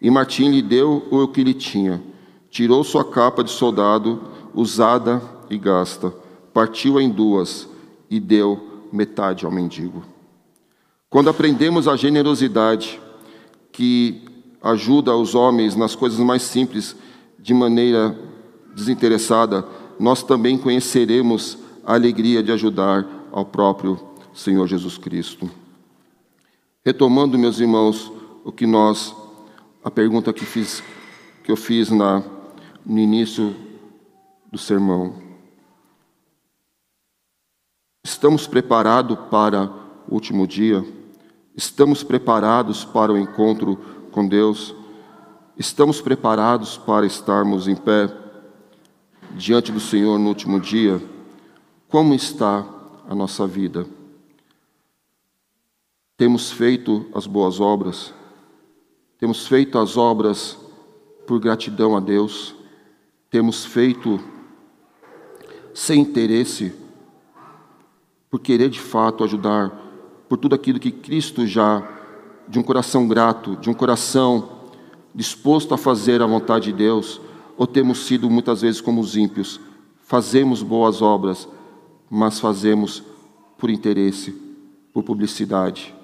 E 0.00 0.08
Martim 0.10 0.50
lhe 0.50 0.62
deu 0.62 1.04
o 1.10 1.26
que 1.26 1.42
lhe 1.42 1.54
tinha. 1.54 2.00
Tirou 2.48 2.84
sua 2.84 3.04
capa 3.04 3.42
de 3.42 3.50
soldado, 3.50 4.22
usada 4.54 5.20
e 5.50 5.58
gasta, 5.58 6.14
partiu 6.54 7.00
em 7.00 7.10
duas 7.10 7.68
e 8.08 8.20
deu 8.20 8.86
metade 8.92 9.44
ao 9.44 9.50
mendigo. 9.50 10.04
Quando 11.10 11.30
aprendemos 11.30 11.88
a 11.88 11.96
generosidade 11.96 13.00
que 13.72 14.27
ajuda 14.62 15.14
os 15.16 15.34
homens 15.34 15.76
nas 15.76 15.94
coisas 15.94 16.18
mais 16.18 16.42
simples 16.42 16.96
de 17.38 17.54
maneira 17.54 18.18
desinteressada, 18.74 19.66
nós 19.98 20.22
também 20.22 20.58
conheceremos 20.58 21.58
a 21.84 21.94
alegria 21.94 22.42
de 22.42 22.52
ajudar 22.52 23.06
ao 23.32 23.44
próprio 23.44 23.98
Senhor 24.32 24.66
Jesus 24.66 24.98
Cristo. 24.98 25.50
Retomando, 26.84 27.38
meus 27.38 27.60
irmãos, 27.60 28.12
o 28.44 28.52
que 28.52 28.66
nós 28.66 29.14
a 29.82 29.90
pergunta 29.90 30.32
que 30.32 30.44
fiz 30.44 30.82
que 31.42 31.50
eu 31.50 31.56
fiz 31.56 31.90
na 31.90 32.22
no 32.84 32.98
início 32.98 33.54
do 34.50 34.58
sermão. 34.58 35.14
Estamos 38.04 38.46
preparados 38.46 39.18
para 39.30 39.70
o 40.08 40.14
último 40.14 40.46
dia? 40.46 40.84
Estamos 41.54 42.02
preparados 42.02 42.84
para 42.84 43.12
o 43.12 43.18
encontro 43.18 43.78
com 44.18 44.26
Deus? 44.26 44.74
Estamos 45.56 46.00
preparados 46.00 46.76
para 46.76 47.06
estarmos 47.06 47.68
em 47.68 47.76
pé 47.76 48.12
diante 49.36 49.70
do 49.70 49.78
Senhor 49.78 50.18
no 50.18 50.30
último 50.30 50.58
dia? 50.58 51.00
Como 51.86 52.12
está 52.14 52.66
a 53.08 53.14
nossa 53.14 53.46
vida? 53.46 53.86
Temos 56.16 56.50
feito 56.50 57.06
as 57.14 57.28
boas 57.28 57.60
obras? 57.60 58.12
Temos 59.18 59.46
feito 59.46 59.78
as 59.78 59.96
obras 59.96 60.58
por 61.24 61.38
gratidão 61.38 61.96
a 61.96 62.00
Deus? 62.00 62.56
Temos 63.30 63.64
feito 63.64 64.18
sem 65.72 66.00
interesse, 66.00 66.74
por 68.28 68.40
querer 68.40 68.68
de 68.68 68.80
fato 68.80 69.22
ajudar, 69.22 69.70
por 70.28 70.38
tudo 70.38 70.56
aquilo 70.56 70.80
que 70.80 70.90
Cristo 70.90 71.46
já 71.46 71.97
de 72.48 72.58
um 72.58 72.62
coração 72.62 73.06
grato, 73.06 73.56
de 73.56 73.68
um 73.68 73.74
coração 73.74 74.48
disposto 75.14 75.74
a 75.74 75.78
fazer 75.78 76.22
a 76.22 76.26
vontade 76.26 76.66
de 76.66 76.78
Deus, 76.78 77.20
ou 77.56 77.66
temos 77.66 78.06
sido 78.06 78.30
muitas 78.30 78.62
vezes 78.62 78.80
como 78.80 79.00
os 79.00 79.16
ímpios, 79.16 79.60
fazemos 80.02 80.62
boas 80.62 81.02
obras, 81.02 81.48
mas 82.08 82.38
fazemos 82.38 83.02
por 83.58 83.68
interesse, 83.68 84.30
por 84.92 85.02
publicidade. 85.02 85.94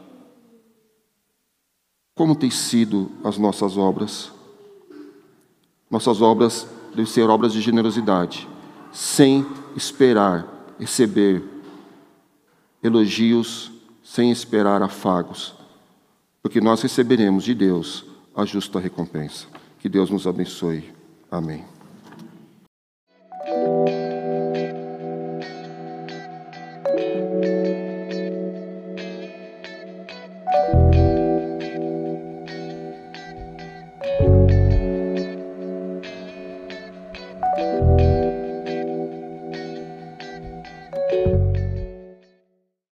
Como 2.15 2.35
têm 2.35 2.51
sido 2.51 3.11
as 3.23 3.39
nossas 3.39 3.77
obras? 3.77 4.33
Nossas 5.91 6.21
obras 6.21 6.67
devem 6.91 7.07
ser 7.07 7.29
obras 7.31 7.53
de 7.53 7.61
generosidade, 7.61 8.49
sem 8.93 9.47
esperar 9.77 10.75
receber 10.79 11.43
elogios, 12.83 13.73
sem 14.03 14.31
esperar 14.31 14.83
afagos, 14.83 15.55
porque 16.45 16.61
nós 16.61 16.83
receberemos 16.83 17.43
de 17.43 17.55
Deus 17.55 18.05
a 18.37 18.45
justa 18.45 18.79
recompensa. 18.79 19.47
Que 19.79 19.89
Deus 19.89 20.11
nos 20.11 20.27
abençoe. 20.27 20.93
Amém. 21.31 21.65